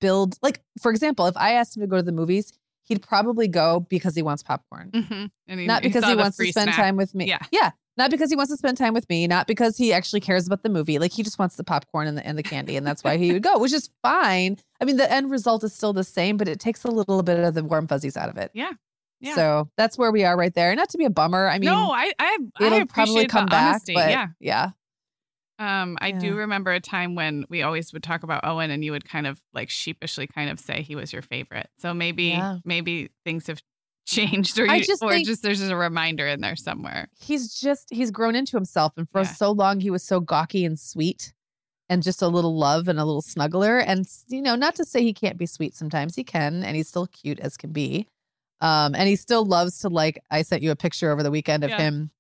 [0.01, 2.53] build like for example, if I asked him to go to the movies,
[2.85, 4.91] he'd probably go because he wants popcorn.
[4.93, 5.31] Mhm.
[5.47, 6.77] He, Not because saw he wants to spend snack.
[6.77, 7.27] time with me.
[7.27, 7.39] Yeah.
[7.51, 7.71] Yeah.
[7.99, 10.63] Not because he wants to spend time with me, not because he actually cares about
[10.63, 10.99] the movie.
[10.99, 13.33] Like he just wants the popcorn and the and the candy, and that's why he
[13.35, 14.57] would go, which is fine.
[14.81, 17.39] I mean, the end result is still the same, but it takes a little bit
[17.41, 18.51] of the warm fuzzies out of it.
[18.55, 18.73] Yeah.
[19.21, 19.35] Yeah.
[19.35, 20.75] So that's where we are right there.
[20.75, 21.47] Not to be a bummer.
[21.47, 23.95] I mean, no, I I, I it'll probably come back, honesty.
[23.95, 24.29] but yeah.
[24.41, 24.71] yeah.
[25.63, 26.19] Um, I Yeah.
[26.19, 29.27] do remember a time when we always would talk about Owen, and you would kind
[29.27, 31.69] of like sheepishly kind of say he was your favorite.
[31.79, 32.59] So maybe Yeah.
[32.65, 33.61] maybe things have
[34.07, 37.09] changed, or you, just or just there's just a reminder in there somewhere.
[37.21, 39.33] he's just he's grown into himself and for Yeah.
[39.33, 41.33] so long he was so gawky and sweet
[41.89, 45.03] and just a little love and a little snuggler and you know not to say
[45.03, 48.09] he can't be sweet sometimes he can and he's still cute as can be
[48.61, 51.63] um and he still loves to like i sent you a picture over the weekend
[51.63, 52.11] of him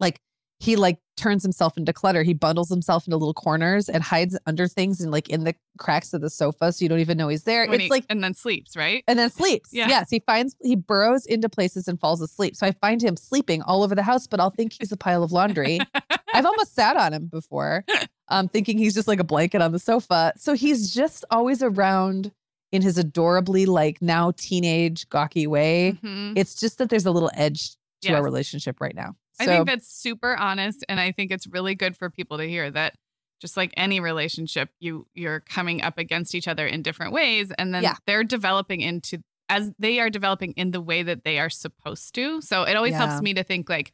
[0.00, 0.18] like
[0.60, 4.66] he like turns himself into clutter he bundles himself into little corners and hides under
[4.68, 7.42] things and like in the cracks of the sofa so you don't even know he's
[7.44, 9.02] there When it's he- like and then sleeps, right?
[9.08, 9.70] and then sleeps.
[9.72, 9.88] Yeah.
[9.88, 12.56] Yes, he finds he burrows into places and falls asleep.
[12.56, 15.22] So I find him sleeping all over the house, but I'll think he's a pile
[15.22, 15.80] of laundry.
[16.34, 17.84] I've almost sat on him before,
[18.28, 20.32] um, thinking he's just like a blanket on the sofa.
[20.36, 22.32] So he's just always around
[22.72, 25.98] in his adorably like now teenage gawky way.
[26.04, 26.34] Mhm.
[26.36, 29.16] It's just that there's a little edge to our relationship right now.
[29.40, 32.48] I So think that's super honest, and I think it's really good for people to
[32.48, 32.94] hear that.
[33.40, 37.72] Just like any relationship, you you're coming up against each other in different ways, and
[37.74, 37.94] then Yeah.
[38.06, 42.40] they're developing into as they are developing in the way that they are supposed to.
[42.42, 43.06] So it always Yeah.
[43.08, 43.92] helps me to think like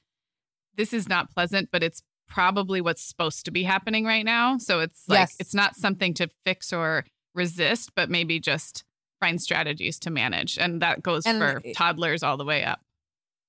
[0.75, 4.59] this is not pleasant, but it's probably what's supposed to be happening right now.
[4.59, 5.37] So it's like Yes.
[5.39, 8.83] it's not something to fix or resist, but maybe just
[9.21, 12.81] find strategies to manage, and that goes And for toddlers all the way up.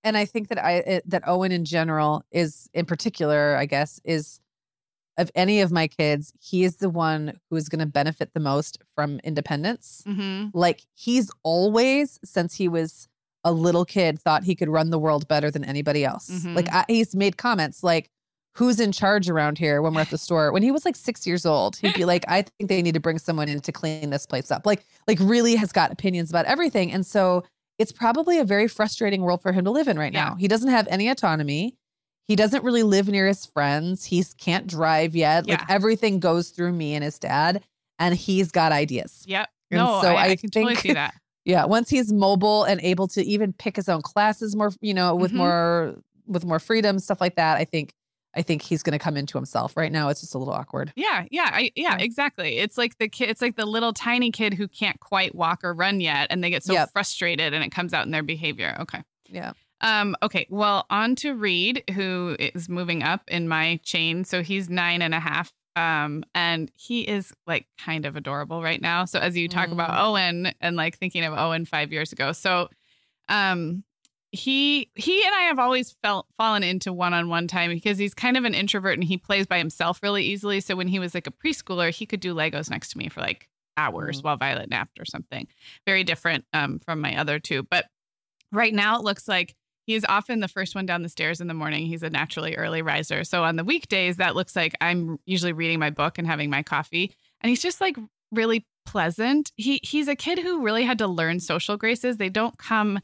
[0.08, 4.00] And I think that I it, that Owen in general is in particular, I guess,
[4.04, 4.40] is
[5.18, 8.40] of any of my kids, he is the one who is going to benefit the
[8.40, 10.04] most from independence.
[10.06, 13.08] hmm Like he's always, since he was
[13.44, 16.30] a little kid, thought he could run the world better than anybody else.
[16.30, 16.56] Mhm.
[16.56, 18.10] Like I, he's made comments like,
[18.58, 21.26] "Who's in charge around here?" When we're at the store, when he was like six
[21.26, 24.10] years old, he'd be like, "I think they need to bring someone in to clean
[24.12, 27.44] this place up." Like, like really has got opinions about everything, and so
[27.80, 30.30] it's probably a very frustrating world for him to live in right Yeah.
[30.30, 30.36] now.
[30.36, 31.76] He doesn't have any autonomy.
[32.28, 34.04] He doesn't really live near his friends.
[34.06, 35.48] He can't drive yet.
[35.48, 37.64] Like everything goes through me and his dad,
[38.00, 39.24] and he's got ideas.
[39.28, 39.48] Yep.
[39.72, 41.14] And no, so I, I I can totally see that.
[41.46, 45.16] Yeah, once he's mobile and able to even pick his own classes more, you know,
[45.16, 45.36] with Mhm.
[45.36, 47.94] more with more freedom, stuff like that, I think
[48.38, 49.76] I think he's going to come into himself.
[49.76, 50.94] Right now, it's just a little awkward.
[50.96, 52.60] Yeah, yeah, I, yeah, exactly.
[52.60, 53.30] It's like the kid.
[53.30, 56.50] It's like the little tiny kid who can't quite walk or run yet, and they
[56.50, 56.92] get so Yep.
[56.94, 58.78] frustrated, and it comes out in their behavior.
[58.82, 59.04] Okay.
[59.28, 59.54] Yeah.
[59.82, 60.16] Um.
[60.24, 60.46] Okay.
[60.50, 64.24] Well, on to Reed, who is moving up in my chain.
[64.24, 65.52] So he's nine and a half.
[65.76, 69.06] Um, and he is like kind of adorable right now.
[69.06, 70.04] So as you talk about Mm.
[70.04, 72.70] Owen and like thinking of Owen five years ago, so
[73.30, 73.84] um
[74.32, 78.44] he he and I have always felt fallen into one-on-one time because he's kind of
[78.44, 80.60] an introvert and he plays by himself really easily.
[80.60, 83.22] So when he was like a preschooler, he could do Legos next to me for
[83.22, 84.24] like hours Mm.
[84.26, 85.48] while Violet napped or something.
[85.86, 87.64] Very different um, from my other two.
[87.64, 87.86] But
[88.52, 91.48] right now it looks like he is often the first one down the stairs in
[91.48, 91.86] the morning.
[91.86, 93.24] He's a naturally early riser.
[93.24, 96.64] So on the weekdays, that looks like I'm usually reading my book and having my
[96.64, 97.16] coffee.
[97.40, 97.96] And he's just like
[98.34, 99.52] really pleasant.
[99.56, 102.18] He he's a kid who really had to learn social graces.
[102.18, 103.00] They don't come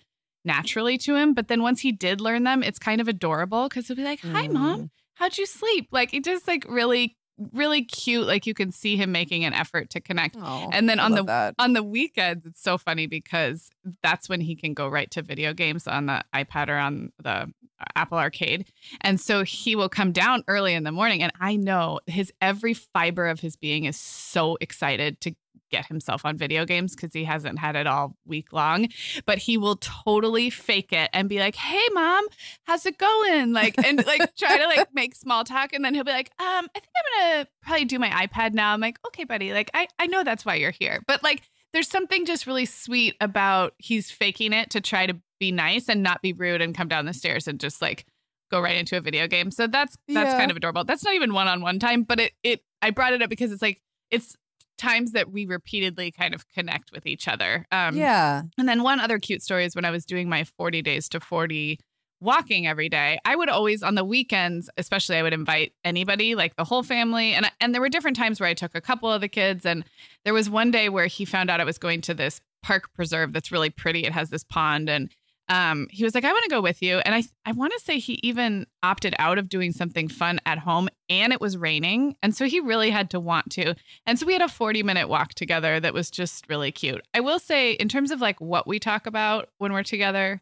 [0.45, 3.88] naturally to him, but then once he did learn them, it's kind of adorable because
[3.88, 7.15] he'll be like, "Hi, mom, how'd you sleep?" Like it just like really,
[7.51, 8.27] really cute.
[8.27, 10.36] Like you can see him making an effort to connect.
[10.39, 11.56] Oh, And then on the that.
[11.60, 13.69] on the weekends, it's so funny because
[14.01, 17.51] that's when he can go right to video games on the iPad or on the
[17.96, 18.65] Apple Arcade.
[19.02, 21.24] And so he will come down early in the morning.
[21.24, 25.36] And I know his every fiber of his being is so excited to
[25.74, 28.88] get himself on video games because he hasn't had it all week long.
[29.26, 32.26] But he will totally fake it and be like, Hey mom,
[32.63, 33.54] how's it going?
[33.54, 35.74] Like and like try to like make small talk.
[35.74, 38.72] And then he'll be like, um, I think I'm gonna probably do my iPad now.
[38.72, 41.02] I'm like, okay, buddy, like I, I know that's why you're here.
[41.08, 41.41] But like
[41.73, 46.03] there's something just really sweet about he's faking it to try to be nice and
[46.03, 48.05] not be rude and come down the stairs and just like
[48.51, 49.49] go right into a video game.
[49.51, 50.38] So that's that's Yeah.
[50.38, 50.83] kind of adorable.
[50.83, 53.81] That's not even one-on-one time, but it it I brought it up because it's like
[54.12, 54.36] it's
[54.77, 57.65] times that we repeatedly kind of connect with each other.
[57.71, 58.43] Um yeah.
[58.57, 61.19] and then one other cute story is when I was doing my 40 days to
[61.19, 61.79] 40
[62.23, 63.19] walking every day.
[63.25, 67.33] I would always on the weekends, especially I would invite anybody, like the whole family.
[67.33, 69.83] And and there were different times where I took a couple of the kids and
[70.25, 73.33] there was one day where he found out I was going to this park preserve
[73.33, 74.05] that's really pretty.
[74.05, 75.12] It has this pond and
[75.49, 76.99] um, he was like, I want to go with you.
[76.99, 80.57] And I, I want to say he even opted out of doing something fun at
[80.57, 82.15] home and it was raining.
[82.23, 83.75] And so he really had to want to.
[84.05, 87.01] And so we had a 40 minute walk together that was just really cute.
[87.13, 90.41] I will say, in terms of like what we talk about when we're together,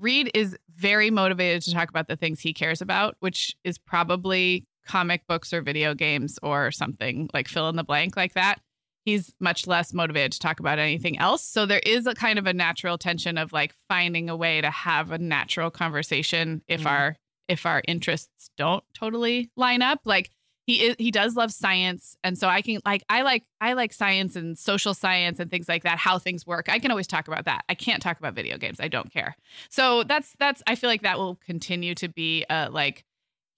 [0.00, 4.66] Reed is very motivated to talk about the things he cares about, which is probably
[4.86, 8.60] comic books or video games or something like fill in the blank like that
[9.04, 11.42] he's much less motivated to talk about anything else.
[11.42, 14.70] So there is a kind of a natural tension of like finding a way to
[14.70, 16.90] have a natural conversation if mm.
[16.90, 17.16] our
[17.48, 20.00] if our interests don't totally line up.
[20.04, 20.30] Like
[20.70, 23.92] he is, he does love science and so I can like I like I like
[23.92, 26.68] science and social science and things like that how things work.
[26.68, 27.64] I can always talk about that.
[27.68, 28.78] I can't talk about video games.
[28.78, 29.36] I don't care.
[29.68, 33.04] So that's that's I feel like that will continue to be uh like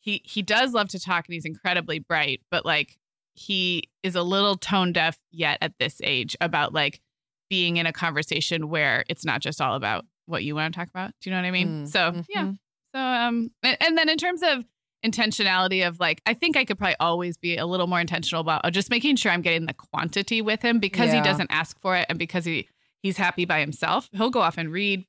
[0.01, 2.97] he he does love to talk and he's incredibly bright, but like
[3.35, 7.03] he is a little tone deaf yet at this age about like
[7.51, 10.89] being in a conversation where it's not just all about what you want to talk
[10.89, 11.13] about.
[11.21, 11.85] Do you know what I mean?
[11.85, 12.21] Mm, so mm-hmm.
[12.31, 12.53] yeah.
[12.95, 14.65] So um and, and, then in terms of
[15.05, 18.71] intentionality of like I think I could probably always be a little more intentional about
[18.73, 21.17] just making sure I'm getting the quantity with him because yeah.
[21.17, 22.69] he doesn't ask for it and because he
[23.03, 24.09] he's happy by himself.
[24.13, 25.07] He'll go off and read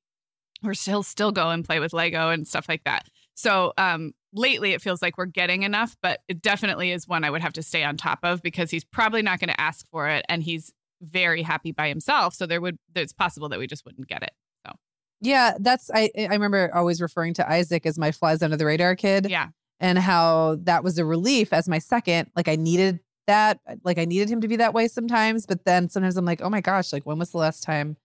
[0.64, 3.08] or he'll still go and play with Lego and stuff like that.
[3.36, 7.30] So um lately it feels like we're getting enough, but it definitely is one I
[7.30, 10.10] would have to stay on top of because he's probably not going to ask for
[10.10, 12.34] it and he's very happy by himself.
[12.34, 14.32] So there would it's possible that we just wouldn't get it.
[14.66, 14.74] So
[15.22, 18.96] yeah, that's I I remember always referring to Isaac as my flies under the radar
[18.96, 19.30] kid.
[19.30, 19.50] Yeah.
[19.80, 22.30] And how that was a relief as my second.
[22.36, 23.60] Like I needed that.
[23.68, 25.46] Uh, like I needed him to be that way sometimes.
[25.46, 27.98] But then sometimes I'm like, oh my gosh, like when was the last time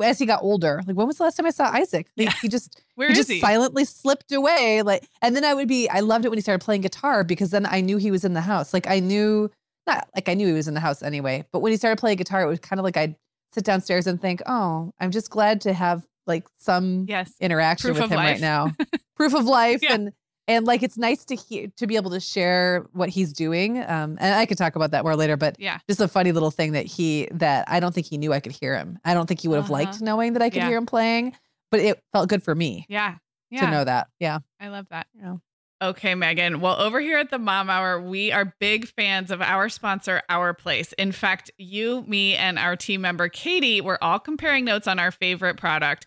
[0.00, 0.80] as he got older.
[0.86, 2.08] Like, when was the last time I saw Isaac?
[2.16, 2.34] Like, yeah.
[2.40, 3.40] He just Where he just he?
[3.40, 4.82] silently slipped away.
[4.82, 5.88] Like, and then I would be.
[5.88, 8.34] I loved it when he started playing guitar because then I knew he was in
[8.34, 8.72] the house.
[8.72, 9.50] Like I knew,
[9.86, 11.44] not like I knew he was in the house anyway.
[11.52, 13.16] But when he started playing guitar, it was kind of like I'd
[13.52, 17.32] sit downstairs and think, oh, I'm just glad to have like some yes.
[17.40, 18.32] interaction Proof with him life.
[18.32, 18.72] right now.
[19.16, 19.94] Proof of life yeah.
[19.94, 20.12] and
[20.48, 24.16] and like it's nice to hear to be able to share what he's doing um
[24.20, 26.72] and i could talk about that more later but yeah just a funny little thing
[26.72, 29.40] that he that i don't think he knew i could hear him i don't think
[29.40, 29.84] he would have uh-huh.
[29.84, 30.68] liked knowing that i could yeah.
[30.68, 31.34] hear him playing
[31.70, 33.16] but it felt good for me yeah
[33.50, 35.36] yeah to know that yeah i love that yeah
[35.82, 36.60] Okay, Meagan.
[36.60, 40.54] Well, over here at the Mom Hour, we are big fans of our sponsor, Our
[40.54, 40.94] Place.
[40.94, 45.10] In fact, you, me, and our team member, Katie, were all comparing notes on our
[45.10, 46.06] favorite product.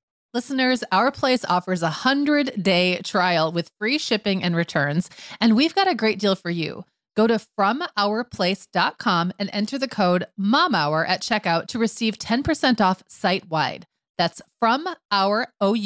[0.33, 5.09] Listeners, Our Place offers a 100 day trial with free shipping and returns,
[5.41, 6.85] and we've got a great deal for you.
[7.17, 13.49] Go to FromOurPlace.com and enter the code MOMHOUR at checkout to receive 10% off site
[13.49, 13.85] wide.
[14.17, 15.77] That's from our code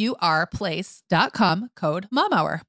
[2.11, 2.61] MOMHOUR.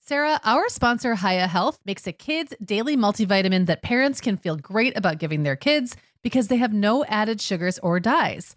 [0.00, 4.96] Sarah, our sponsor, Hiya Health, makes a kids' daily multivitamin that parents can feel great
[4.96, 8.56] about giving their kids because they have no added sugars or dyes.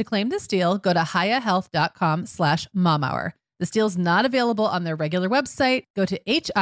[0.00, 3.32] To claim this deal, go to hiyahealth.com slash momhour.
[3.58, 5.84] This deal is not available on their regular website.
[5.94, 6.60] Go to H-I-Y-A-H-E-A-L-T-H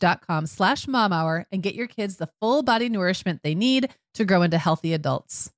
[0.00, 4.24] dot com slash momhour and get your kids the full body nourishment they need to
[4.24, 5.52] grow into healthy adults.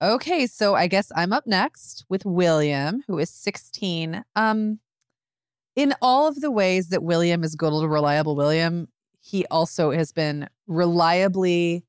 [0.00, 4.24] Okay, so I guess I'm up next with William, who is 16.
[4.36, 4.78] Um,
[5.74, 8.86] in all of the ways that William is good to reliable William,
[9.20, 11.84] he also has been reliably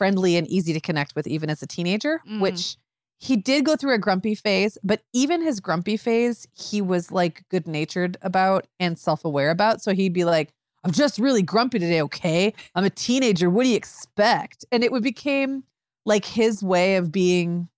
[0.00, 2.40] friendly and easy to connect with, even as a teenager, Mm.
[2.40, 2.76] which
[3.18, 7.44] he did go through a grumpy phase, but even his grumpy phase, he was like
[7.50, 9.82] good natured about and self aware about.
[9.82, 12.54] So he'd be like, I'm just really grumpy today, okay?
[12.74, 13.50] I'm a teenager.
[13.50, 14.64] What do you expect?
[14.72, 15.64] And it would became
[16.06, 17.68] like his way of being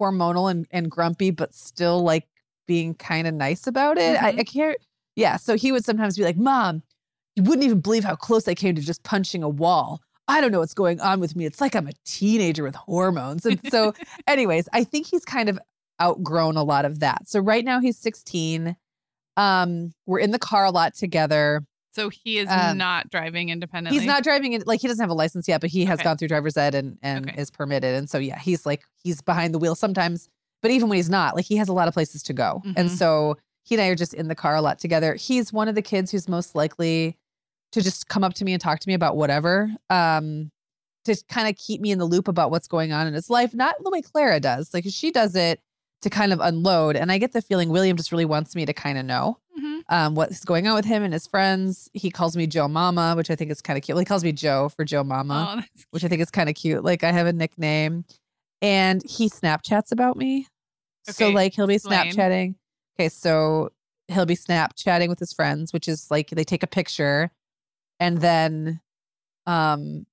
[0.00, 2.26] hormonal and, and grumpy, but still like
[2.66, 4.20] being kind of nice about it.
[4.20, 4.38] I, Mhm.
[4.40, 4.78] I can't.
[5.14, 5.36] Yeah.
[5.36, 6.82] So he would sometimes be like, Mom,
[7.36, 10.00] you wouldn't even believe how close I came to just punching a wall.
[10.32, 11.44] I don't know what's going on with me.
[11.46, 13.44] It's like I'm a teenager with hormones.
[13.46, 13.92] And so,
[14.26, 15.58] anyways, I think he's kind of
[16.00, 17.28] outgrown a lot of that.
[17.28, 18.76] So right now he's 16.
[19.36, 21.62] Um, we're in the car a lot together.
[21.94, 23.98] So he is Um, not driving independently.
[23.98, 26.04] He's not driving it like he doesn't have a license yet, but he has Okay.
[26.04, 27.40] gone through driver's ed and and Okay.
[27.40, 27.94] is permitted.
[27.94, 30.28] And so yeah, he's like he's behind the wheel sometimes,
[30.62, 32.62] but even when he's not, like he has a lot of places to go.
[32.76, 32.96] And Mhm.
[32.96, 35.14] so he and I are just in the car a lot together.
[35.14, 37.16] He's one of the kids who's most likely
[37.72, 39.70] to just come up to me and talk to me about whatever.
[39.90, 40.50] Um
[41.04, 43.52] to kind of keep me in the loop about what's going on in his life,
[43.54, 44.72] not the way Clara does.
[44.72, 45.60] Like she does it
[46.02, 46.94] to kind of unload.
[46.94, 49.80] And I get the feeling William just really wants me to kind of know Mhm.
[49.88, 51.88] um, what's going on with him and his friends.
[51.92, 53.94] He calls me Joe Mama, which I think is kind of cute.
[53.96, 56.54] Well, he calls me Joe for Joe Mama, Oh, which I think is kind of
[56.54, 56.84] cute.
[56.84, 58.04] Like I have a nickname,
[58.60, 60.46] and he Snapchats about me.
[61.08, 62.12] so like he'll be explain.
[62.12, 62.54] Snapchatting.
[62.98, 63.70] Okay, so
[64.08, 67.30] he'll be Snapchatting with his friends, which is like they take a picture,
[68.02, 68.80] and then,
[69.46, 70.06] um.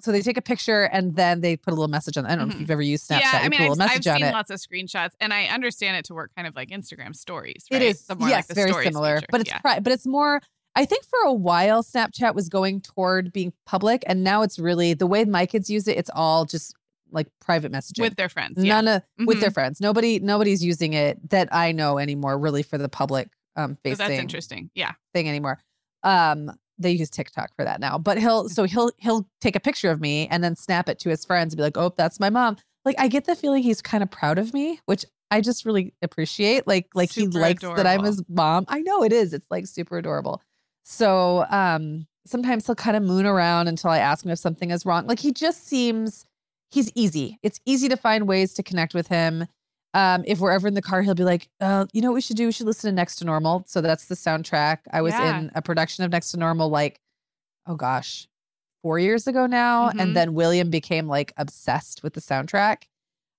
[0.00, 2.24] So they take a picture and then they put a little message on.
[2.24, 2.60] I don't know if Mhm.
[2.60, 3.20] you've ever used Snapchat.
[3.20, 4.32] yeah, I mean, I've, I've seen it.
[4.32, 7.64] lots of screenshots, and I understand it to work kind of like Instagram stories.
[7.68, 7.82] It right?
[7.82, 9.26] is The more yes, like the very similar, feature.
[9.32, 9.58] but it's yeah.
[9.58, 10.40] pri- but it's more.
[10.76, 14.94] I think for a while Snapchat was going toward being public, and now it's really
[14.94, 15.96] the way my kids use it.
[15.98, 16.76] It's all just
[17.10, 18.62] like private messaging with their friends.
[18.62, 18.80] Yeah.
[18.80, 19.40] None of with Mhm.
[19.40, 19.80] their friends.
[19.80, 22.38] Nobody nobody's using it that I know anymore.
[22.38, 24.70] Really for the public um So that's interesting.
[24.76, 24.92] Yeah.
[25.12, 25.58] thing anymore.
[26.04, 27.98] Um, they use TikTok for that now.
[27.98, 31.10] But he'll so he'll he'll take a picture of me and then snap it to
[31.10, 33.82] his friends and be like, "Oh, that's my mom." Like I get the feeling he's
[33.82, 36.66] kind of proud of me, which I just really appreciate.
[36.66, 38.64] Like like he Super likes that I'm his mom.
[38.68, 39.32] I know it is.
[39.32, 40.42] It's like super adorable.
[40.84, 44.86] So um sometimes he'll kind of moon around until I ask him if something is
[44.86, 45.06] wrong.
[45.06, 46.24] Like he just seems
[46.70, 47.38] he's easy.
[47.42, 49.46] It's easy to find ways to connect with him.
[49.98, 52.20] Um, if we're ever in the car, he'll be like, uh, you know what we
[52.20, 52.46] should do?
[52.46, 53.64] We should listen to Next to Normal.
[53.66, 54.78] So that's the soundtrack.
[54.92, 55.38] I was Yeah.
[55.40, 57.00] in a production of Next to Normal like,
[57.66, 58.28] oh gosh,
[58.82, 59.90] four years ago now.
[59.90, 60.00] Mhm.
[60.00, 62.84] And then William became like obsessed with the soundtrack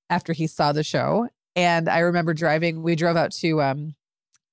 [0.10, 1.30] after he saw the show.
[1.55, 3.95] And I remember driving, we drove out to um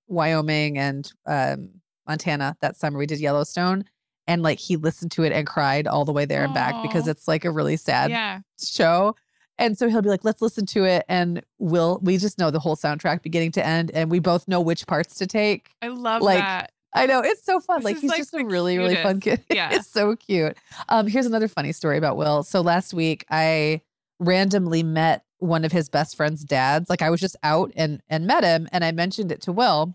[0.09, 2.99] Wyoming and um Montana that summer.
[2.99, 3.85] We did Yellowstone.
[4.29, 7.07] And like he listened to it and cried all the way there and back because
[7.09, 8.41] it's like a really sad Yeah.
[8.63, 9.15] show.
[9.59, 11.05] And so he'll be like, let's listen to it.
[11.09, 13.91] And we'll, we just know the whole soundtrack beginning to end.
[13.95, 15.71] And we both know which parts to take.
[15.81, 16.73] I love Like, that.
[16.95, 17.79] I know it's so fun.
[17.81, 19.45] This like he's like, just a really, really fun kid.
[19.51, 19.71] Yeah.
[19.73, 20.57] it's so cute.
[20.89, 22.43] Um, here's another funny story about Will.
[22.43, 23.83] So last week I
[24.19, 26.89] randomly met one of his best friend's dads.
[26.89, 29.95] Like I was just out and and met him and I mentioned it to Will.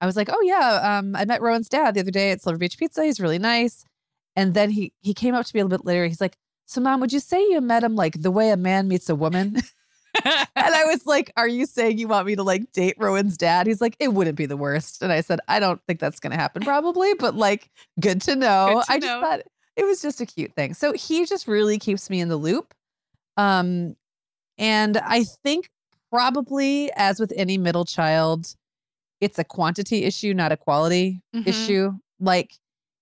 [0.00, 2.58] I was like, oh yeah, um, I met Rowan's dad the other day at Silver
[2.58, 3.04] Beach Pizza.
[3.04, 3.84] He's really nice.
[4.36, 6.06] And then he he came up to me a little bit later.
[6.06, 6.36] He's like,
[6.68, 9.14] so mom, would you say you met him like the way a man meets a
[9.14, 9.56] woman?
[10.24, 13.68] And I was like, Are you saying you want me to like date Rowan's dad?
[13.68, 15.00] He's like, It wouldn't be the worst.
[15.00, 18.34] And I said, I don't think that's going to happen probably, but like, good to
[18.34, 18.74] know.
[18.74, 19.40] Good to I just thought
[19.76, 20.74] it was just a cute thing.
[20.74, 22.74] So he just really keeps me in the loop.
[23.36, 23.94] Um,
[24.56, 25.70] and I think
[26.10, 28.56] probably as with any middle child,
[29.20, 31.46] it's a quantity issue, not a quality Mhm.
[31.46, 31.92] issue.
[32.18, 32.54] Like,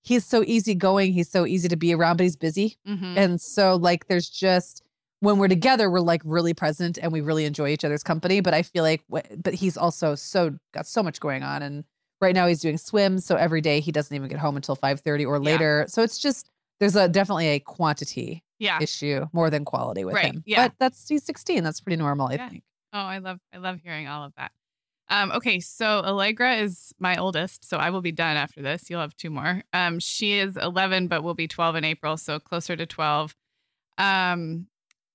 [0.07, 2.77] he's so easygoing, he's so easy to be around, but he's busy.
[2.87, 3.17] Mhm.
[3.17, 4.83] And so like there's just
[5.21, 8.41] when we're together, we're like really present and we really enjoy each other's company.
[8.41, 11.85] But I feel like, but he's also so got so much going on, and
[12.21, 15.01] right now he's doing swims, so every day he doesn't even get home until five
[15.01, 15.41] thirty or Yeah.
[15.51, 15.85] later.
[15.89, 16.51] So it's just
[16.81, 18.79] there's a definitely a quantity Yeah.
[18.83, 20.43] issue more than quality with Right, him.
[20.47, 20.69] yeah.
[20.69, 21.65] But that's he's 16.
[21.65, 22.49] That's pretty normal, I Yeah.
[22.51, 22.63] think.
[22.93, 24.53] Oh, I love I love hearing all of that.
[25.09, 28.91] Um, okay, so Allegra is my oldest, so I will be done after this.
[28.91, 29.63] You'll have two more.
[29.73, 33.35] Um, she is 11, but will be 12 in April, so closer to 12.
[33.99, 34.67] Um,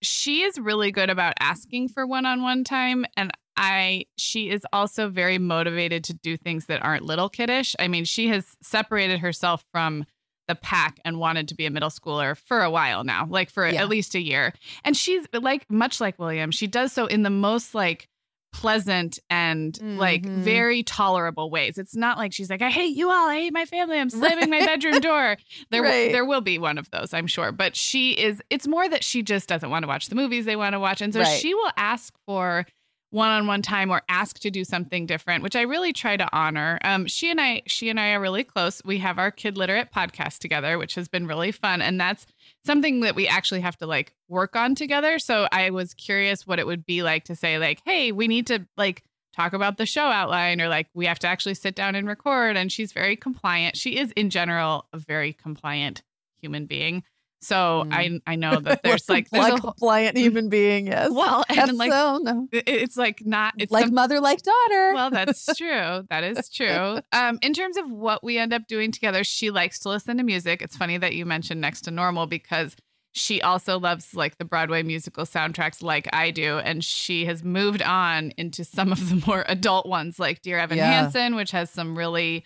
[0.02, 5.38] she is really good about asking for one-on-one time, and I she is also very
[5.38, 7.76] motivated to do things that aren't little kiddish.
[7.78, 10.06] I mean, she has separated herself from
[10.48, 13.68] the pack and wanted to be a middle schooler for a while now, like for
[13.68, 13.82] Yeah.
[13.84, 14.54] at least a year.
[14.84, 18.08] And she's like much like William, she does so in the most like
[18.52, 20.38] pleasant and like Mhm.
[20.40, 21.78] very tolerable ways.
[21.78, 23.30] It's not like she's like, I hate you all.
[23.30, 24.00] I hate my family.
[24.00, 25.38] I'm slamming my bedroom door.
[25.70, 26.12] There, Right.
[26.12, 27.52] there will be one of those, I'm sure.
[27.52, 30.56] But she is, it's more that she just doesn't want to watch the movies they
[30.56, 31.02] want to watch.
[31.02, 31.40] And so Right.
[31.40, 32.66] she will ask for
[33.12, 36.28] one on one time or ask to do something different, which I really try to
[36.32, 36.80] honor.
[36.84, 38.82] Um, she and I, she and I are really close.
[38.84, 41.82] We have our Kid Literate podcast together, which has been really fun.
[41.82, 42.26] And that's
[42.66, 45.20] something that we actually have to like work on together.
[45.20, 48.48] So I was curious what it would be like to say, like, hey, we need
[48.48, 49.04] to like
[49.36, 52.56] talk about the show outline or like we have to actually sit down and record.
[52.56, 53.76] And she's very compliant.
[53.76, 56.02] She is in general a very compliant
[56.42, 57.04] human being.
[57.44, 58.22] So Mm.
[58.28, 60.88] I I know that there's like there's like a compliant human being.
[60.88, 61.10] Yes.
[61.12, 62.48] well That's and like so no.
[62.52, 64.94] it- it's like not it's like some- mother, like daughter.
[64.94, 68.92] well that's true that is true um in terms of what we end up doing
[68.92, 72.28] together she likes to listen to music it's funny that you mentioned next to normal
[72.28, 72.76] because
[73.14, 77.82] she also loves like the broadway musical soundtracks like i do and she has moved
[77.82, 80.92] on into some of the more adult ones like dear evan Yeah.
[80.92, 82.46] hansen which has some really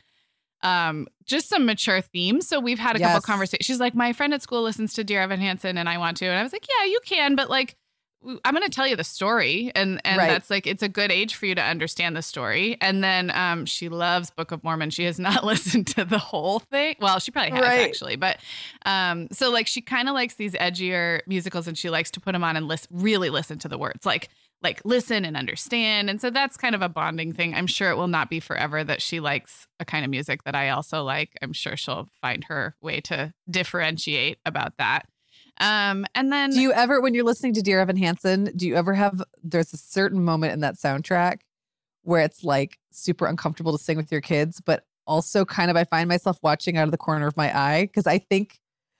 [0.64, 4.34] um just some mature themes so we've had a couple conversations she's like my friend
[4.34, 6.66] at school listens to dear evan hansen and i want to and i was like
[6.80, 7.76] yeah you can but like
[8.44, 10.28] I'm going to tell you the story and and Right.
[10.30, 12.76] that's like it's a good age for you to understand the story.
[12.82, 14.90] And then um she loves Book of Mormon.
[14.90, 16.96] She has not listened to the whole thing.
[17.00, 17.88] Well, she probably has Right.
[17.88, 18.38] actually, but
[18.84, 22.32] um so like she kind of likes these edgier musicals and she likes to put
[22.32, 24.08] them on and listen really listen to the words.
[24.08, 24.30] Like
[24.62, 26.10] like listen and understand.
[26.10, 27.54] And so that's kind of a bonding thing.
[27.54, 30.56] I'm sure it will not be forever that she likes a kind of music that
[30.56, 31.38] I also like.
[31.42, 35.08] I'm sure she'll find her way to differentiate about that.
[35.60, 38.76] Um and then Do you ever, when you're listening to Dear Evan Hansen, do you
[38.76, 41.40] ever have, there's a certain moment in that soundtrack
[42.02, 45.84] where it's like super uncomfortable to sing with your kids, but also kind of, I
[45.84, 48.60] find myself watching out of the corner of my eye because I think,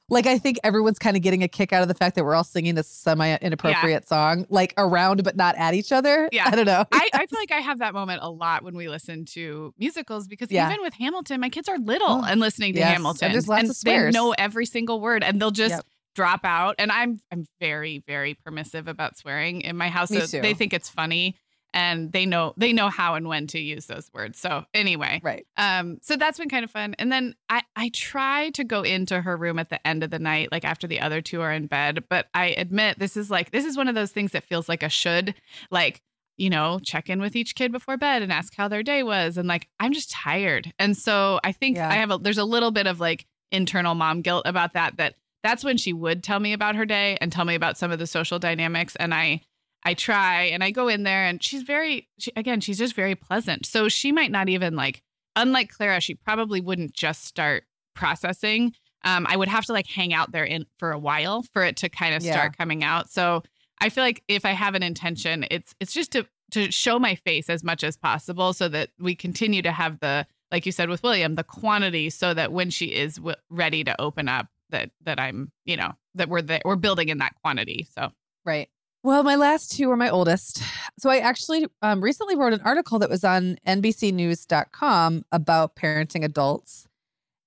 [0.10, 2.36] like, I think everyone's kind of getting a kick out of the fact that we're
[2.36, 6.30] all singing this semi inappropriate song, like around but not at each other.
[6.36, 6.44] Yeah.
[6.48, 6.86] I don't know.
[6.92, 10.28] I, I feel like I have that moment a lot when we listen to musicals
[10.28, 10.70] because Yeah.
[10.70, 12.90] even with Hamilton, my kids are little Oh, and listening to yes.
[12.94, 13.32] Hamilton.
[13.32, 15.86] And of they know every single word and they'll just Yep.
[16.14, 16.76] drop out.
[16.78, 20.12] And I'm I'm very, very permissive about swearing in my house.
[20.12, 21.36] Me so they think it's funny
[21.76, 24.40] and they know they know how and when to use those words.
[24.40, 25.20] So anyway.
[25.22, 25.46] right.
[25.58, 26.96] Um, so that's been kind of fun.
[26.98, 30.18] And then I, I try to go into her room at the end of the
[30.18, 32.06] night, like after the other two are in bed.
[32.10, 34.82] But I admit this is like this is one of those things that feels like
[34.82, 35.36] a should,
[35.70, 36.02] like,
[36.38, 39.38] you know, check in with each kid before bed and ask how their day was.
[39.38, 40.74] And like, I'm just tired.
[40.80, 41.90] And so I think Yeah.
[41.90, 45.16] I have a there's a little bit of like internal mom guilt about that, that
[45.44, 48.00] that's when she would tell me about her day and tell me about some of
[48.00, 48.96] the social dynamics.
[48.96, 49.42] And I
[49.86, 53.16] I try and I go in there and she's very she, again, she's just very
[53.16, 53.66] pleasant.
[53.66, 55.02] So she might not even like
[55.36, 57.64] unlike Clara, she probably wouldn't just start
[57.96, 58.74] processing.
[59.04, 61.78] Um, I would have to like hang out there in for a while for it
[61.78, 62.32] to kind of Yeah.
[62.34, 63.10] start coming out.
[63.10, 63.44] So
[63.80, 67.16] I feel like if I have an intention, it's it's just to to show my
[67.16, 70.90] face as much as possible so that we continue to have the like you said
[70.90, 74.92] with William, the quantity so that when she is w- ready to open up that
[75.02, 77.88] that I'm, you know, that we're there, we're building in that quantity.
[77.94, 78.12] So
[78.46, 78.70] Right.
[79.06, 80.64] Well, my last two are my oldest.
[80.98, 86.88] So I actually um, recently wrote an article that was on NBCnews.com about parenting adults.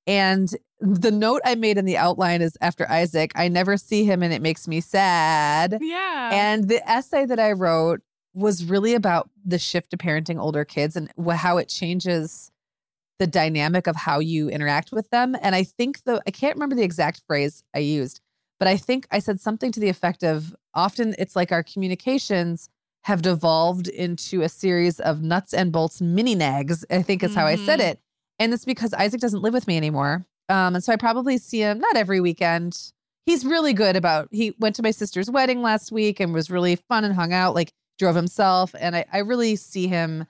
[0.06, 4.22] And the note I made in the outline is after Isaac, I never see him
[4.22, 5.78] and it makes me sad.
[5.80, 6.30] yeah.
[6.32, 8.02] And the essay that I wrote
[8.34, 12.52] was really about the shift to parenting older kids and how it changes
[13.18, 15.34] the dynamic of how you interact with them.
[15.42, 18.20] And I think the I can't remember the exact phrase I used,
[18.60, 22.70] but I think I said something to the effect of often it's like our communications
[23.04, 27.46] have devolved into a series of nuts and bolts mini nags, I think is how
[27.46, 27.90] I said Mhm.
[27.90, 28.00] it.
[28.38, 30.26] And it's because Isaac doesn't live with me anymore.
[30.48, 32.92] Um, and so I probably see him not every weekend.
[33.26, 36.76] He's really good about he went to my sister's wedding last week and was really
[36.76, 38.74] fun and hung out, like drove himself.
[38.78, 40.26] And I, I really see him,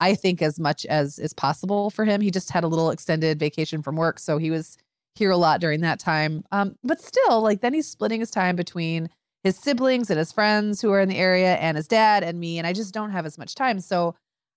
[0.00, 2.20] I think, as much as is possible for him.
[2.20, 4.18] He just had a little extended vacation from work.
[4.18, 4.76] So he was
[5.14, 6.44] here a lot during that time.
[6.52, 9.08] Um, but still, like then he's splitting his time between
[9.44, 12.58] his siblings and his friends who are in the area and his dad and me.
[12.58, 13.80] And I just don't have as much time.
[13.80, 14.14] So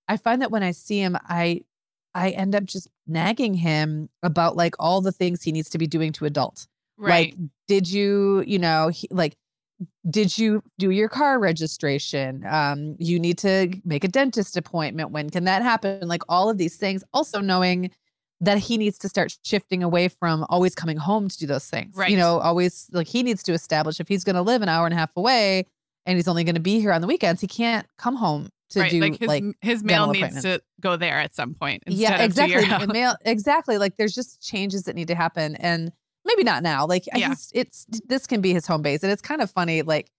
[0.07, 1.61] I find that when I see him, I
[2.13, 5.88] I end up just nagging him about like all the things he needs to be
[5.88, 6.65] doing to adult.
[6.97, 7.36] right.
[7.38, 9.36] Like, did you, you know, he, like,
[10.09, 12.45] did you do your car registration?
[12.49, 15.11] Um, you need to make a dentist appointment.
[15.11, 16.07] When can that happen?
[16.07, 17.03] Like all of these things.
[17.13, 17.91] Also knowing
[18.45, 21.95] that he needs to start shifting away from always coming home to do those things.
[21.95, 22.09] Right.
[22.09, 24.85] You know, always like he needs to establish if he's going to live an hour
[24.85, 25.65] and a half away
[26.05, 28.79] and he's only going to be here on the weekends, he can't come home to
[28.81, 28.91] right.
[28.91, 31.83] do like his, like his mail needs to go there at some point.
[31.85, 32.87] Instead yeah, exactly.
[32.87, 33.77] mail, exactly.
[33.77, 35.91] Like there's just changes that need to happen, and
[36.25, 36.85] maybe not now.
[36.85, 37.29] Like Yeah.
[37.29, 39.81] just, it's this can be his home base, and it's kind of funny.
[39.83, 40.09] Like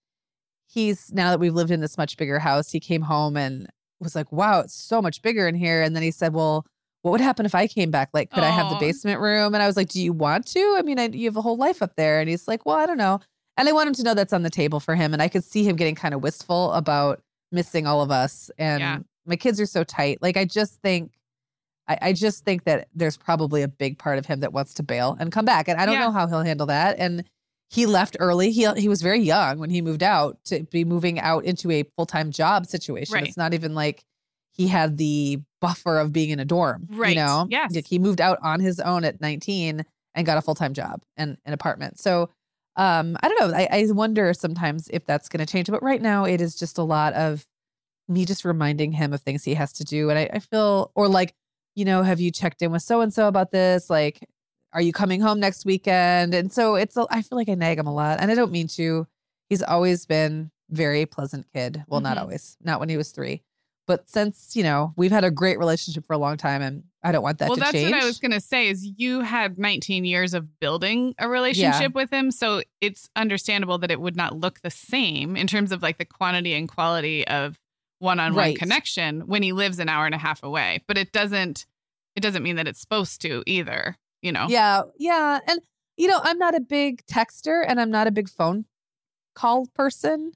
[0.67, 3.67] he's now that we've lived in this much bigger house, he came home and
[3.99, 5.81] was like, wow, it's so much bigger in here.
[5.81, 6.65] And then he said, well,
[7.03, 8.09] what would happen if I came back?
[8.13, 9.53] Like, could I have the basement room?
[9.53, 10.75] And I was like, do you want to?
[10.77, 12.19] I mean, I, you have a whole life up there.
[12.19, 13.19] And he's like, well, I don't know.
[13.55, 15.13] And I want him to know that's on the table for him.
[15.13, 17.21] And I could see him getting kind of wistful about
[17.51, 18.51] missing all of us.
[18.57, 18.99] And Yeah.
[19.25, 20.21] my kids are so tight.
[20.21, 21.13] Like, I just think,
[21.87, 24.83] I, I just think that there's probably a big part of him that wants to
[24.83, 25.67] bail and come back.
[25.69, 26.05] And I don't Yeah.
[26.05, 26.97] know how he'll handle that.
[26.99, 27.23] And
[27.69, 28.51] he left early.
[28.51, 31.83] He he was very young when he moved out to be moving out into a
[31.95, 33.13] full time job situation.
[33.13, 33.27] Right.
[33.27, 34.03] It's not even like
[34.57, 36.87] he had the buffer of being in a dorm.
[36.89, 37.09] Right.
[37.15, 37.47] You know?
[37.49, 37.73] Yes.
[37.75, 39.85] Like he moved out on his own at 19
[40.15, 41.99] and got a full time job and an apartment.
[41.99, 42.29] So
[42.75, 43.57] um, I don't know.
[43.57, 45.67] I, I wonder sometimes if that's going to change.
[45.69, 47.45] But right now, it is just a lot of
[48.07, 50.09] me just reminding him of things he has to do.
[50.09, 51.33] And I, I feel, or like,
[51.75, 53.89] you know, have you checked in with so and so about this?
[53.89, 54.27] Like,
[54.73, 56.33] are you coming home next weekend?
[56.33, 58.19] And so it's, a, I feel like I nag him a lot.
[58.19, 59.07] And I don't mean to.
[59.49, 61.83] He's always been very pleasant kid.
[61.87, 62.21] Well, not Mhm.
[62.21, 63.41] always, not when he was three.
[63.87, 67.11] But since, you know, we've had a great relationship for a long time and I
[67.13, 67.91] don't want that well, to that's change.
[67.91, 71.95] what I was going to say is you had 19 years of building a relationship
[71.95, 72.31] with him.
[72.31, 76.05] So it's understandable that it would not look the same in terms of like the
[76.05, 77.57] quantity and quality of
[77.99, 78.57] one-on-one Right.
[78.57, 80.83] connection when he lives an hour and a half away.
[80.85, 81.65] But it doesn't,
[82.15, 84.47] it doesn't mean that it's supposed to either, you know?
[84.49, 85.39] Yeah, yeah.
[85.47, 85.61] And
[85.97, 88.65] you know, I'm not a big texter and I'm not a big phone
[89.33, 90.31] call person.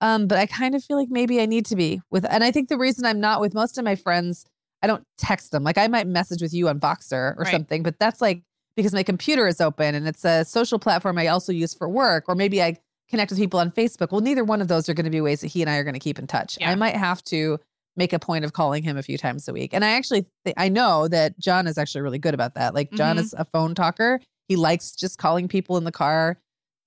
[0.00, 2.50] Um, but I kind of feel like maybe I need to be with and I
[2.50, 4.44] think the reason I'm not with most of my friends,
[4.82, 5.64] I don't text them.
[5.64, 7.50] Like I might message with you on Voxer or Right.
[7.50, 8.42] something, but that's like
[8.76, 12.24] because my computer is open and it's a social platform I also use for work,
[12.28, 12.76] or maybe I
[13.08, 14.12] connect with people on Facebook.
[14.12, 15.84] Well, neither one of those are going to be ways that he and I are
[15.84, 16.58] going to keep in touch.
[16.60, 16.70] Yeah.
[16.70, 17.58] I might have to
[17.96, 19.72] make a point of calling him a few times a week.
[19.72, 22.74] And I actually th- I know that John is actually really good about that.
[22.74, 23.20] Like John Mhm.
[23.20, 24.20] is a phone talker.
[24.48, 26.36] He likes just calling people in the car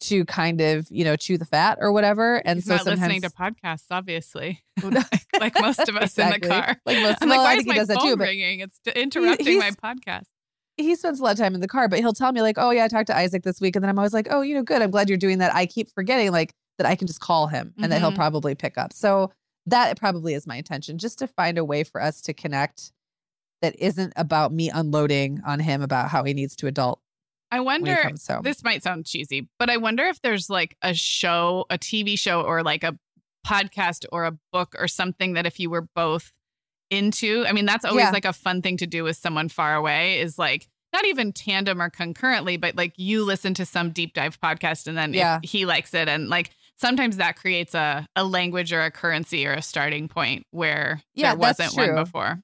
[0.02, 2.38] to kind of, you know, chew the fat or whatever.
[2.46, 4.64] And He's so not sometimes listening to podcasts, obviously,
[5.40, 6.78] like most of us in the car.
[6.86, 8.24] Like most, I'm well, like, I why is he my phone too.
[8.24, 8.60] Ringing?
[8.62, 10.24] It's interrupting my podcast.
[10.78, 12.72] he spends a lot of time in the car, but he'll tell me like, "Oh
[12.72, 14.64] yeah, I talked to Isaac this week," and then I'm always like, "Oh, you know,
[14.64, 14.82] good.
[14.82, 17.74] I'm glad you're doing that." I keep forgetting like that I can just call him
[17.82, 18.16] and that he'll Mhm.
[18.16, 18.94] probably pick up.
[18.94, 19.32] So
[19.66, 22.94] that probably is my intention, just to find a way for us to connect
[23.62, 27.02] that isn't about me unloading on him about how he needs to adult
[27.52, 28.12] I wonder
[28.44, 32.42] this might sound cheesy, but I wonder if there's like a show, a TV show,
[32.42, 32.98] or like a
[33.46, 36.32] podcast or a book or something that if you were both
[36.92, 38.12] into, I mean, that's always Yeah.
[38.12, 41.82] like a fun thing to do with someone far away is like not even tandem
[41.82, 45.40] or concurrently, but like you listen to some deep dive podcast and then Yeah.
[45.44, 49.54] he likes it and like sometimes that creates a, a language or a currency or
[49.54, 52.42] a starting point where Yeah, there wasn't one before.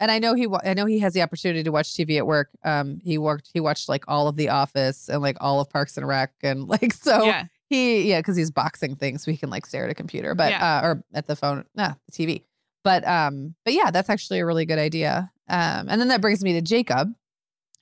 [0.00, 2.26] And I know he wa- I know he has the opportunity to watch TV at
[2.26, 2.50] work.
[2.64, 5.96] Um he worked he watched like all of The Office and like all of Parks
[5.96, 7.44] and Rec and like so yeah.
[7.68, 10.50] he yeah because he's boxing things so he can like stare at a computer but
[10.50, 10.78] Yeah.
[10.78, 12.42] uh or at the phone nah, the tv
[12.84, 16.42] but um but yeah that's actually a really good idea um and then that brings
[16.44, 17.12] me to jacob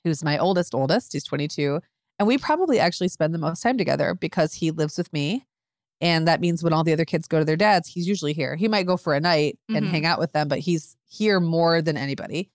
[0.04, 1.80] who's my oldest oldest he's 22
[2.18, 5.44] and we probably actually spend the most time together because he lives with me
[6.00, 8.56] and that means when all the other kids go to their dads he's usually here
[8.56, 9.90] he might go for a night and Mhm.
[9.90, 12.50] hang out with them but he's here more than anybody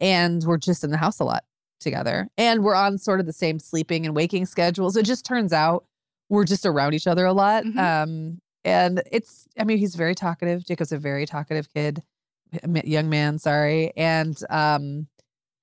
[0.00, 1.44] and we're just in the house a lot
[1.80, 5.52] together and we're on sort of the same sleeping and waking schedules it just turns
[5.52, 5.84] out
[6.30, 7.64] we're just around each other a lot.
[7.64, 7.76] Mhm.
[7.78, 10.64] Um, and it's, I mean, he's very talkative.
[10.64, 12.02] Jacob's a very talkative kid,
[12.84, 15.06] young man, sorry, and um,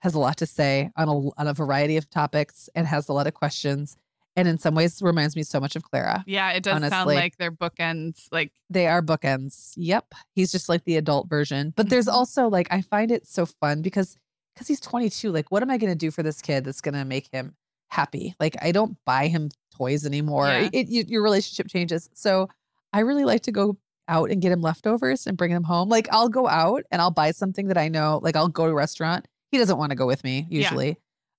[0.02, 3.14] has a lot to say on a, on a variety of topics and has a
[3.14, 3.98] lot of questions.
[4.36, 6.24] And in some ways, reminds me so much of Clara.
[6.26, 8.28] Yeah, it does sound like they're bookends.
[8.32, 9.74] Like, They are bookends.
[9.76, 10.14] Yep.
[10.34, 11.74] He's just like the adult version.
[11.76, 12.14] But there's Mhm.
[12.14, 14.16] also like, I find it so fun because
[14.54, 15.32] because he's 22.
[15.32, 17.56] Like, what am I going to do for this kid that's going to make him
[17.90, 18.36] happy?
[18.40, 20.48] Like, I don't buy him toys anymore.
[20.48, 20.70] Yeah.
[20.74, 22.10] It, your relationship changes.
[22.14, 22.50] So
[22.92, 23.78] I really like to go
[24.10, 25.88] out and get him leftovers and bring him home.
[25.88, 28.20] Like, I'll go out and I'll buy something that I know.
[28.22, 29.26] Like, I'll go to a restaurant.
[29.52, 30.58] He doesn't want to go with me Yeah.
[30.64, 30.98] usually.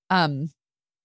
[0.08, 0.50] Um,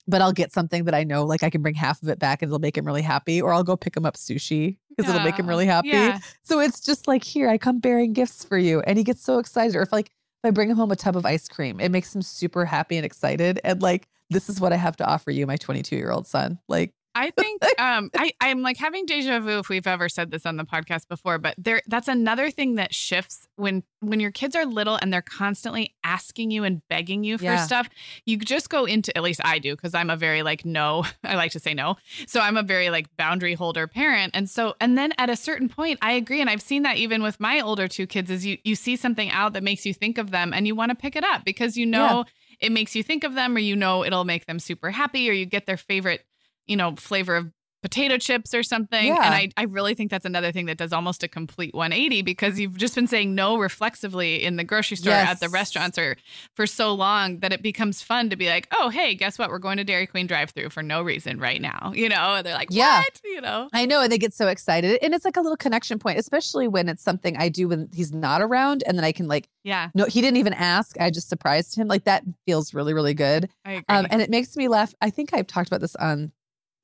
[0.07, 2.41] but I'll get something that I know, like I can bring half of it back
[2.41, 5.25] and it'll make him really happy, or I'll go pick him up sushi because it'll
[5.25, 5.89] make him really happy.
[5.89, 6.19] Yeah.
[6.43, 8.81] So it's just like, here, I come bearing gifts for you.
[8.81, 9.75] And he gets so excited.
[9.75, 12.15] Or if like if I bring him home a tub of ice cream, it makes
[12.15, 13.59] him super happy and excited.
[13.63, 16.59] And like, this is what I have to offer you, my 22 year old son.
[16.67, 20.45] Like, I think um I I'm like having deja vu if we've ever said this
[20.45, 24.55] on the podcast before, but there that's another thing that shifts when when your kids
[24.55, 27.55] are little and they're constantly asking you and begging you for Yeah.
[27.65, 27.89] stuff.
[28.25, 31.35] You just go into at least I do because I'm a very like no, I
[31.35, 31.97] like to say no.
[32.27, 34.35] So I'm a very like boundary holder parent.
[34.35, 37.23] And so and then at a certain point, I agree and I've seen that even
[37.23, 40.19] with my older two kids is you you see something out that makes you think
[40.19, 42.25] of them and you want to pick it up because you know
[42.59, 45.33] it makes you think of them or you know it'll make them super happy or
[45.33, 46.23] you get their favorite
[46.67, 47.51] you know flavor of
[47.83, 49.05] potato chips or something.
[49.05, 49.21] Yeah.
[49.23, 52.59] And I, I really think that's another thing that does almost a complete 180 because
[52.59, 56.17] you've just been saying no reflexively in the grocery store at the restaurants or
[56.55, 59.51] for so long that it becomes fun to be like, oh, hey, guess what?
[59.51, 61.93] We're going to Dairy Queen drive through for no reason right now.
[61.97, 62.99] You know, and they're like, Yeah.
[62.99, 63.21] what?
[63.23, 63.69] You know?
[63.73, 66.67] I know, and they get so excited, and it's like a little connection point, especially
[66.67, 69.89] when it's something I do when he's not around, and then I can like, Yeah,
[69.95, 71.87] no, he didn't even ask, I just surprised him.
[71.87, 73.49] Like that feels really, really good.
[73.65, 73.83] I agree.
[73.89, 74.93] Um, and it makes me laugh.
[75.01, 76.31] I think I've talked about this on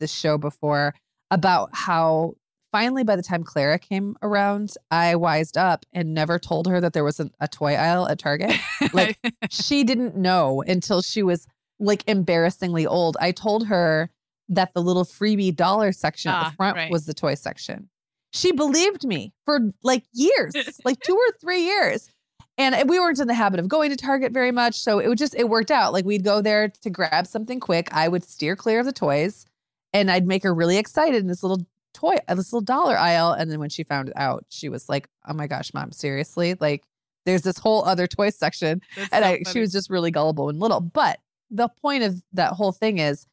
[0.04, 0.94] this show before
[1.32, 2.36] about how
[2.74, 6.92] finally, by the time Clara came around, I wised up and never told her that
[6.94, 8.52] there was an, a toy aisle at Target.
[8.94, 9.18] like,
[9.50, 11.48] she didn't know until she was
[11.80, 13.16] like embarrassingly old.
[13.22, 14.10] I told her
[14.50, 16.92] that the little freebie dollar section at Ah, the front right.
[16.92, 17.90] was the toy section.
[18.32, 20.54] She believed me for like years,
[20.86, 22.10] like two or three years.
[22.58, 24.76] And we weren't in the habit of going to Target very much.
[24.76, 25.94] So it would just, it worked out.
[25.94, 27.88] Like we'd go there to grab something quick.
[27.92, 29.46] I would steer clear of the toys
[29.94, 33.32] and I'd make her really excited in this little toy, uh, this little dollar aisle.
[33.34, 36.56] And then when she found out, she was like, oh my gosh, mom, seriously?
[36.60, 36.84] Like
[37.26, 40.50] there's this whole other toy section That's and so I, she was just really gullible
[40.50, 40.82] and little.
[40.82, 41.20] But
[41.52, 43.26] the point of that whole thing is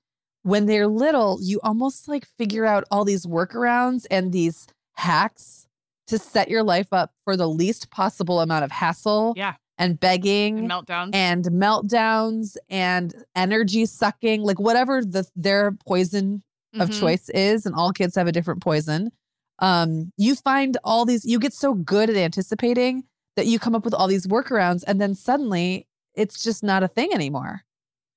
[0.42, 5.66] when they're little, you almost like figure out all these workarounds and these hacks
[6.06, 9.54] to set your life up for the least possible amount of hassle Yeah.
[9.78, 11.10] and begging And meltdowns.
[11.14, 16.42] and meltdowns and energy sucking, like whatever the their poison
[16.78, 17.00] of Mhm.
[17.00, 19.10] choice is, and all kids have a different poison.
[19.58, 23.04] Um, you find all these, you get so good at anticipating
[23.36, 26.88] that you come up with all these workarounds, and then suddenly it's just not a
[26.88, 27.62] thing anymore.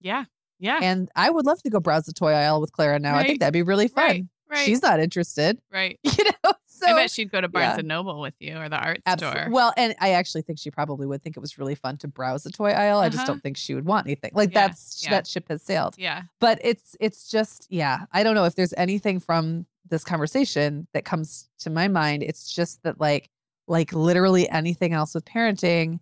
[0.01, 0.25] Yeah.
[0.59, 0.79] Yeah.
[0.81, 3.15] And I would love to go browse the toy aisle with Clara now.
[3.15, 4.03] I think that'd be really fun.
[4.03, 4.23] Right.
[4.49, 4.65] Right.
[4.65, 5.99] She's not interested, right.
[6.03, 6.53] you know.
[6.83, 7.79] So I bet she'd go to Barnes yeah.
[7.79, 9.39] and Noble with you or the art Absolutely.
[9.41, 9.51] store.
[9.51, 12.43] Well, and I actually think she probably would think it was really fun to browse
[12.43, 12.99] the toy aisle.
[12.99, 13.27] I just Uh-huh.
[13.33, 14.31] don't think she would want anything.
[14.33, 15.09] Like Yeah, that's yeah.
[15.11, 15.95] that ship has sailed.
[15.97, 16.23] yeah.
[16.39, 21.05] But it's it's just yeah, I don't know if there's anything from this conversation that
[21.05, 22.23] comes to my mind.
[22.23, 23.29] It's just that like
[23.67, 25.99] like literally anything else with parenting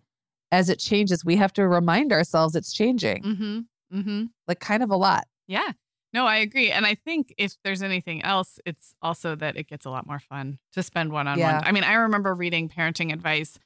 [0.50, 3.22] as it changes, we have to remind ourselves it's changing.
[3.22, 3.98] Mm-hmm.
[3.98, 4.24] Mm-hmm.
[4.48, 5.26] Like kind of a lot.
[5.46, 5.72] Yeah.
[6.12, 6.70] No, I agree.
[6.70, 10.18] And I think if there's anything else, it's also that it gets a lot more
[10.18, 11.64] fun to spend one on one.
[11.64, 13.58] I mean, I remember reading parenting advice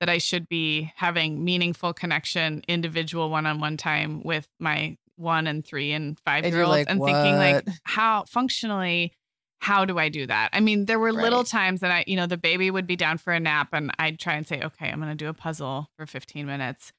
[0.00, 5.48] that I should be having meaningful connection, individual one on one time with my one
[5.48, 9.12] and three and five and year olds like, and thinking, like, how functionally,
[9.58, 10.50] how do I do that?
[10.52, 13.18] I mean, there were little times that I, you know, the baby would be down
[13.18, 15.90] for a nap and I'd try and say, okay, I'm going to do a puzzle
[15.96, 16.92] for 15 minutes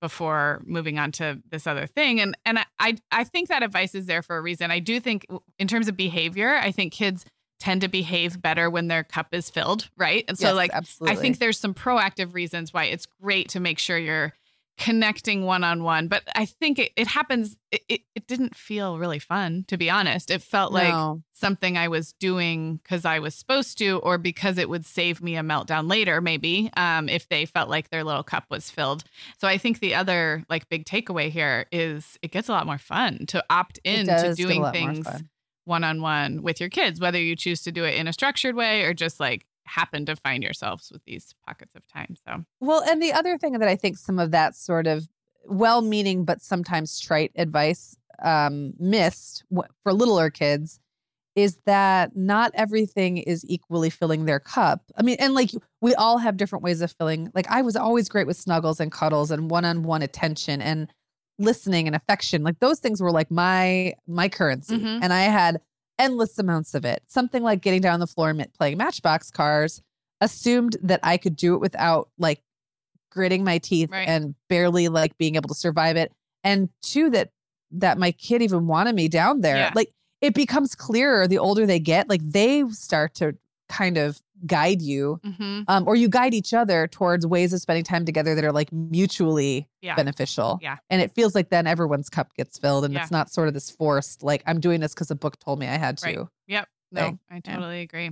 [0.00, 4.06] before moving on to this other thing and and I I think that advice is
[4.06, 4.70] there for a reason.
[4.70, 5.26] I do think
[5.58, 7.24] in terms of behavior, I think kids
[7.58, 10.24] tend to behave better when their cup is filled, right?
[10.28, 11.16] And so Yes, like absolutely.
[11.16, 14.34] I think there's some proactive reasons why it's great to make sure you're
[14.78, 18.98] connecting one on one, but I think it, it happens it, it it didn't feel
[18.98, 20.30] really fun to be honest.
[20.30, 21.22] It felt like No.
[21.32, 25.36] something I was doing because I was supposed to, or because it would save me
[25.36, 29.04] a meltdown later, maybe, um, if they felt like their little cup was filled.
[29.38, 32.78] So I think the other like big takeaway here is it gets a lot more
[32.78, 35.06] fun to opt It into does get a doing things
[35.64, 38.54] one on one with your kids, whether you choose to do it in a structured
[38.54, 42.14] way or just like happen to find yourselves with these pockets of time.
[42.26, 45.08] So Well, and the other thing that I think some of that sort of
[45.48, 49.44] well meaning but sometimes trite advice um, missed
[49.82, 50.80] for littler kids
[51.34, 54.80] is that not everything is equally filling their cup.
[54.96, 55.50] I mean, and like
[55.82, 57.30] we all have different ways of filling.
[57.34, 60.88] Like I was always great with snuggles and cuddles and one on one attention and
[61.38, 62.42] listening and affection.
[62.42, 65.00] Like those things were like my my currency, Mhm.
[65.02, 65.60] and I had
[65.98, 67.02] endless amounts of it.
[67.06, 69.82] Something like getting down on the floor and playing Matchbox cars
[70.20, 72.42] assumed that I could do it without like
[73.10, 74.08] gritting my teeth Right.
[74.08, 76.12] and barely like being able to survive it.
[76.44, 77.30] And two, that
[77.72, 79.56] that my kid even wanted me down there.
[79.56, 79.72] Yeah.
[79.74, 79.90] Like
[80.20, 83.36] it becomes clearer the older they get, like they start to
[83.68, 85.64] kind of guide you mhm.
[85.68, 88.70] um, or you guide each other towards ways of spending time together that are like
[88.72, 89.94] mutually Yeah.
[89.94, 90.58] beneficial.
[90.62, 90.76] Yeah.
[90.90, 93.02] And it feels like then everyone's cup gets filled and Yeah.
[93.02, 95.66] it's not sort of this forced, like I'm doing this because a book told me
[95.66, 96.06] I had to.
[96.06, 96.26] Right.
[96.48, 96.68] Yep.
[96.92, 97.18] No.
[97.30, 97.54] I Yeah.
[97.54, 98.10] totally agree.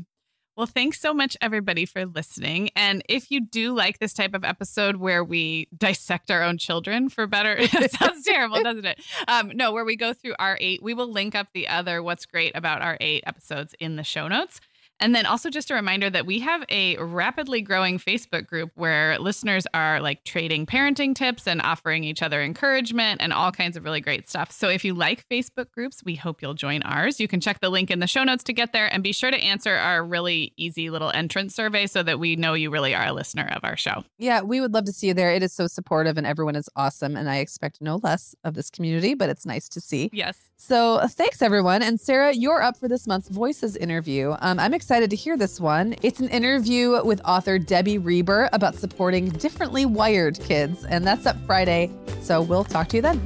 [0.57, 2.71] Well, thanks so much, everybody, for listening.
[2.77, 7.09] And if you do like this type of episode where we dissect our own children
[7.09, 9.01] for better, it sounds terrible, doesn't it?
[9.27, 12.25] Um, no, where we go through our eight, we will link up the other What's
[12.25, 14.61] Great About Our Eight episodes in the show notes.
[15.01, 19.19] And then also just a reminder that we have a rapidly growing Facebook group where
[19.19, 23.85] listeners are like trading parenting tips and offering each other encouragement and all kinds of
[23.85, 24.51] really great stuff.
[24.53, 27.21] So if you like Facebook groups, we hope you'll join ours.
[27.21, 29.31] You can check the link in the show notes to get there and be sure
[29.31, 33.07] to answer our really easy little entrance survey so that we know you really are
[33.07, 34.05] a listener of our show.
[34.19, 35.33] Yeah, we would love to see you there.
[35.33, 37.17] It is so supportive and everyone is awesome.
[37.17, 40.09] And I expect no less of this community, but it's nice to see.
[40.13, 40.51] Yes.
[40.57, 41.83] So thanks, everyone.
[41.83, 44.35] And Sarah, you're up for this month's Voices interview.
[44.39, 45.95] Um, I'm excited to hear this one.
[46.03, 50.85] It's an interview with author Debbie Reber about supporting differently wired kids.
[50.85, 51.91] And that's up Friday.
[52.21, 53.21] So we'll talk to you then.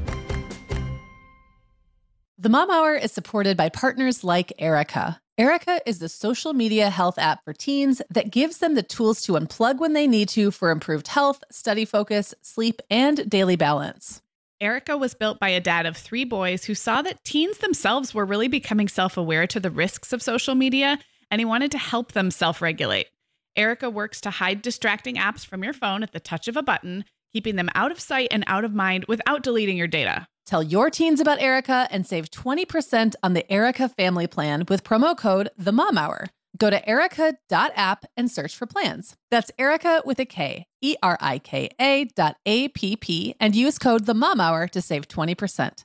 [2.39, 5.21] The Mom Hour is supported by partners like Erika.
[5.37, 9.33] Erika is the social media health app for teens that gives them the tools to
[9.33, 14.23] unplug when they need to for improved health, study focus, sleep, and daily balance.
[14.61, 18.27] Erika was built by a dad of three boys who saw that teens themselves were
[18.27, 20.99] really becoming self aware to the risks of social media,
[21.31, 23.09] and he wanted to help them self regulate.
[23.57, 27.05] Erika works to hide distracting apps from your phone at the touch of a button,
[27.33, 30.26] keeping them out of sight and out of mind without deleting your data.
[30.47, 35.16] Tell your teens about Erika and save 20% on the Erika family plan with promo
[35.16, 36.26] code The Mom Hour.
[36.57, 39.14] Go to erika.app and search for plans.
[39.31, 43.55] That's Erika with a K, E R I K A dot A P P, and
[43.55, 45.85] use code The Mom Hour to save 20%.